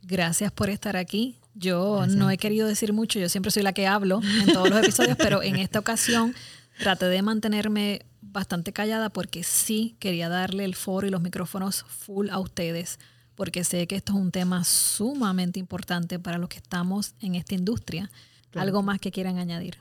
Gracias 0.02 0.52
por 0.52 0.70
estar 0.70 0.98
aquí. 0.98 1.38
Yo 1.54 2.06
no 2.08 2.32
he 2.32 2.38
querido 2.38 2.68
decir 2.68 2.94
mucho, 2.94 3.20
yo 3.20 3.30
siempre 3.30 3.52
soy 3.52 3.64
la 3.64 3.74
que 3.74 3.88
hablo 3.88 4.22
en 4.24 4.54
todos 4.54 4.70
los 4.70 4.80
episodios, 4.80 5.18
pero 5.18 5.44
en 5.44 5.58
esta 5.58 5.80
ocasión 5.80 6.34
traté 6.80 7.06
de 7.06 7.22
mantenerme 7.22 8.06
bastante 8.22 8.72
callada 8.72 9.10
porque 9.10 9.44
sí 9.44 9.96
quería 10.00 10.30
darle 10.30 10.64
el 10.64 10.76
foro 10.76 11.08
y 11.08 11.10
los 11.10 11.22
micrófonos 11.22 11.84
full 11.88 12.30
a 12.30 12.40
ustedes 12.40 13.00
porque 13.36 13.64
sé 13.64 13.88
que 13.88 13.96
esto 13.96 14.14
es 14.14 14.20
un 14.20 14.32
tema 14.32 14.64
sumamente 14.64 15.60
importante 15.60 16.20
para 16.20 16.38
los 16.38 16.48
que 16.48 16.58
estamos 16.58 17.16
en 17.22 17.34
esta 17.34 17.56
industria. 17.56 18.12
¿Algo 18.54 18.84
más 18.84 19.00
que 19.00 19.12
quieran 19.12 19.40
añadir? 19.40 19.78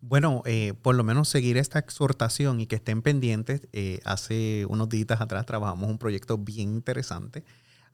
Bueno, 0.00 0.42
eh, 0.44 0.74
por 0.82 0.96
lo 0.96 1.04
menos 1.04 1.28
seguir 1.28 1.56
esta 1.56 1.78
exhortación 1.78 2.60
y 2.60 2.66
que 2.66 2.74
estén 2.74 3.00
pendientes. 3.00 3.68
Eh, 3.72 4.00
hace 4.04 4.66
unos 4.68 4.88
días 4.88 5.20
atrás 5.20 5.46
trabajamos 5.46 5.88
un 5.88 5.98
proyecto 5.98 6.36
bien 6.36 6.74
interesante, 6.74 7.44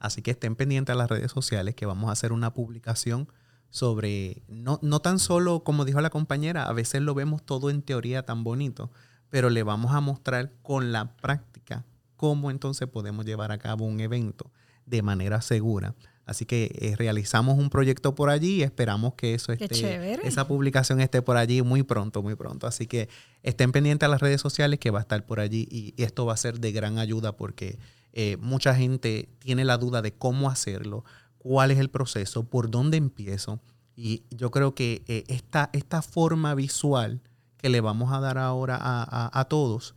así 0.01 0.23
que 0.23 0.33
estén 0.33 0.57
pendientes 0.57 0.93
a 0.93 0.97
las 0.97 1.09
redes 1.09 1.31
sociales 1.31 1.77
que 1.77 1.87
vamos 1.87 2.09
a 2.09 2.13
hacer 2.13 2.33
una 2.33 2.53
publicación 2.53 3.29
sobre, 3.71 4.43
no, 4.49 4.81
no 4.83 5.01
tan 5.01 5.21
solo, 5.21 5.63
como 5.63 5.85
dijo 5.85 6.01
la 6.01 6.11
compañera, 6.11 6.65
a 6.65 6.73
veces 6.73 7.03
lo 7.03 7.15
vemos 7.15 7.45
todo 7.45 7.71
en 7.71 7.83
teoría 7.83 8.25
tan 8.25 8.43
bonito, 8.43 8.91
pero 9.29 9.49
le 9.49 9.63
vamos 9.63 9.93
a 9.93 10.01
mostrar 10.01 10.53
con 10.63 10.91
la 10.91 11.17
práctica 11.17 11.85
cómo 12.17 12.51
entonces 12.51 12.89
podemos 12.89 13.25
llevar 13.25 13.53
a 13.53 13.59
cabo 13.59 13.85
un 13.85 14.01
evento 14.01 14.51
de 14.87 15.03
manera 15.03 15.41
segura. 15.41 15.95
Así 16.27 16.45
que 16.45 16.71
eh, 16.79 16.95
realizamos 16.97 17.59
un 17.59 17.71
proyecto 17.71 18.15
por 18.15 18.31
allí 18.31 18.57
y 18.57 18.63
esperamos 18.63 19.15
que 19.15 19.35
eso 19.35 19.53
esté, 19.53 20.19
esa 20.25 20.47
publicación 20.47 21.01
esté 21.01 21.23
por 21.23 21.37
allí 21.37 21.63
muy 21.63 21.83
pronto, 21.83 22.23
muy 22.23 22.37
pronto. 22.37 22.67
Así 22.67 22.87
que 22.87 23.09
estén 23.43 23.73
pendientes 23.73 24.07
a 24.07 24.11
las 24.11 24.21
redes 24.21 24.41
sociales 24.41 24.79
que 24.79 24.91
va 24.91 25.01
a 25.01 25.03
estar 25.03 25.27
por 25.27 25.41
allí 25.41 25.67
y, 25.71 26.01
esto 26.01 26.27
va 26.27 26.35
a 26.35 26.37
ser 26.37 26.61
de 26.61 26.71
gran 26.71 26.99
ayuda 26.99 27.37
porque 27.37 27.79
eh, 28.13 28.37
mucha 28.39 28.75
gente 28.75 29.29
tiene 29.39 29.65
la 29.65 29.79
duda 29.79 30.03
de 30.03 30.13
cómo 30.13 30.51
hacerlo, 30.51 31.05
cuál 31.39 31.71
es 31.71 31.79
el 31.79 31.91
proceso, 31.91 32.45
por 32.45 32.71
dónde 32.71 32.97
empiezo. 32.97 33.61
Y 33.97 34.25
yo 34.31 34.51
creo 34.51 34.75
que 34.75 35.03
eh, 35.07 35.25
esta, 35.29 35.71
esta 35.73 36.03
forma 36.03 36.55
visual 36.55 37.21
que 37.57 37.69
le 37.69 37.81
vamos 37.81 38.13
a 38.13 38.21
dar 38.21 38.39
ahora 38.39 38.79
a, 38.81 39.45
todos 39.45 39.95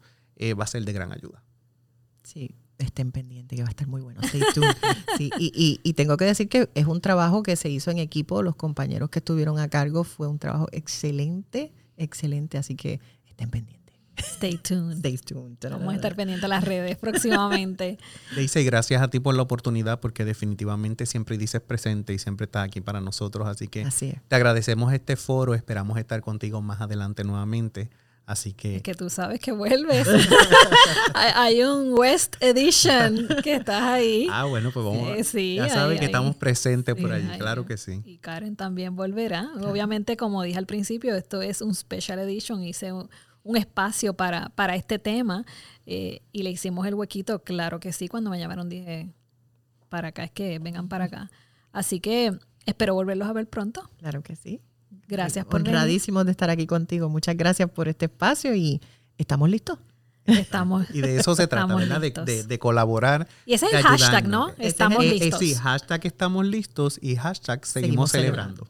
va 0.60 0.66
a 0.66 0.68
ser 0.68 0.84
de 0.84 0.92
gran 0.92 1.14
ayuda. 1.14 1.42
Sí, 2.24 2.54
estén 2.78 3.12
pendientes, 3.12 3.56
que 3.56 3.64
va 3.64 3.70
a 3.70 3.72
estar 3.72 3.88
muy 3.88 4.02
bueno. 4.02 4.22
y, 5.20 5.94
tengo 5.94 6.18
que 6.18 6.26
decir 6.26 6.50
que 6.50 6.70
es 6.76 6.86
un 6.86 7.02
trabajo 7.02 7.44
que 7.44 7.56
se 7.56 7.70
hizo 7.70 7.92
en 7.92 8.00
equipo, 8.00 8.42
los 8.42 8.56
compañeros 8.56 9.10
que 9.10 9.20
estuvieron 9.20 9.60
a 9.60 9.70
cargo, 9.70 10.04
fue 10.04 10.28
un 10.28 10.40
trabajo 10.40 10.68
excelente, 10.72 11.72
excelente, 11.98 12.58
así 12.58 12.76
que 12.76 13.00
estén 13.26 13.50
pendientes. 13.50 13.83
Stay 14.18 14.58
tuned. 14.58 14.98
Stay 15.00 15.18
tuned. 15.18 15.58
Vamos 15.70 15.94
a 15.94 15.96
estar 15.96 16.16
pendientes 16.16 16.46
a 16.46 16.48
las 16.48 16.64
redes 16.64 16.98
próximamente. 16.98 17.98
Dice, 18.38 18.64
gracias 18.64 19.02
a 19.02 19.10
ti 19.10 19.20
por 19.20 19.36
la 19.36 19.42
oportunidad, 19.42 20.00
porque 20.00 20.26
definitivamente 20.26 21.06
siempre 21.06 21.38
dices 21.38 21.62
presente 21.62 22.14
y 22.14 22.20
siempre 22.20 22.46
estás 22.46 22.66
aquí 22.66 22.82
para 22.82 23.02
nosotros. 23.02 23.48
Así 23.48 23.68
que 23.68 23.88
te 24.28 24.36
agradecemos 24.36 24.94
este 24.94 25.16
foro, 25.16 25.54
esperamos 25.56 25.98
estar 25.98 26.22
contigo 26.22 26.62
más 26.62 26.82
adelante 26.82 27.24
nuevamente. 27.24 27.90
Así 28.26 28.54
que. 28.54 28.78
Es 28.78 28.84
que 28.84 28.94
tú 28.94 29.10
sabes 29.10 29.40
que 29.42 29.52
vuelves. 29.52 30.08
hay, 31.14 31.62
un 31.62 31.94
West 31.98 32.38
Edition 32.40 33.28
que 33.44 33.56
estás 33.56 33.82
ahí. 33.82 34.28
Ah, 34.32 34.46
bueno, 34.46 34.72
pues 34.72 34.86
vamos. 34.86 35.28
sí, 35.28 35.56
ya 35.56 35.68
sabes 35.68 36.00
que 36.00 36.06
estamos 36.06 36.36
presentes 36.36 36.96
por 36.96 37.12
allí, 37.12 37.28
claro 37.38 37.66
que 37.66 37.78
sí. 37.78 38.02
Y 38.06 38.18
Karen 38.20 38.56
también 38.56 38.96
volverá. 38.96 39.50
Obviamente, 39.62 40.16
como 40.16 40.42
dije 40.44 40.58
al 40.58 40.68
principio, 40.68 41.16
esto 41.16 41.42
es 41.42 41.62
un 41.62 41.76
Special 41.76 42.18
Edition. 42.20 42.64
Hice 42.64 42.94
un, 42.94 43.10
espacio 43.56 44.14
para, 44.14 44.50
para 44.50 44.76
este 44.76 45.00
tema 45.00 45.46
eh, 45.86 46.22
y 46.32 46.44
le 46.44 46.52
hicimos 46.52 46.88
el 46.88 46.96
huequito. 46.96 47.44
Claro 47.44 47.80
que 47.80 47.94
sí, 47.94 48.08
cuando 48.08 48.30
me 48.30 48.40
llamaron 48.40 48.70
dije, 48.70 49.10
para 49.90 50.10
acá, 50.10 50.24
es 50.24 50.32
que 50.32 50.60
vengan 50.60 50.88
para 50.88 51.06
acá. 51.06 51.30
Así 51.72 52.00
que 52.00 52.38
espero 52.66 52.94
volverlos 52.94 53.28
a 53.28 53.34
ver 53.34 53.48
pronto. 53.48 53.90
Claro 53.98 54.24
que 54.24 54.36
sí. 54.36 54.62
Gracias 55.08 55.46
por 55.46 55.62
Honradísimos 55.62 56.26
de 56.26 56.32
estar 56.32 56.50
aquí 56.50 56.66
contigo. 56.68 57.10
Muchas 57.10 57.36
gracias 57.36 57.70
por 57.70 57.88
este 57.88 58.06
espacio 58.06 58.56
y 58.56 58.82
estamos 59.18 59.50
listos. 59.50 59.80
Estamos. 60.26 60.90
y 60.94 61.02
de 61.02 61.18
eso 61.18 61.36
se 61.36 61.48
trata, 61.48 61.76
¿verdad? 61.76 62.00
De, 62.00 62.60
colaborar. 62.60 63.28
Y 63.46 63.54
ese 63.54 63.66
es 63.66 63.74
el 63.74 63.84
hashtag, 63.84 64.28
¿no? 64.28 64.52
Estamos 64.58 65.04
listos. 65.04 65.40
sí, 65.40 65.54
hashtag 65.56 66.06
estamos 66.06 66.46
listos 66.46 67.00
y 67.02 67.16
hashtag 67.16 67.66
seguimos, 67.66 68.12
celebrando. 68.12 68.68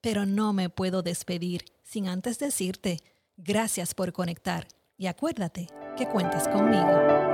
Pero 0.00 0.26
no 0.26 0.52
me 0.52 0.68
puedo 0.68 1.02
despedir 1.02 1.64
sin 1.82 2.08
antes 2.08 2.38
decirte 2.38 2.98
gracias 3.36 3.94
por 3.94 4.12
conectar 4.12 4.66
y 4.96 5.06
acuérdate 5.06 5.68
que 5.96 6.06
cuentas 6.06 6.48
conmigo. 6.48 7.25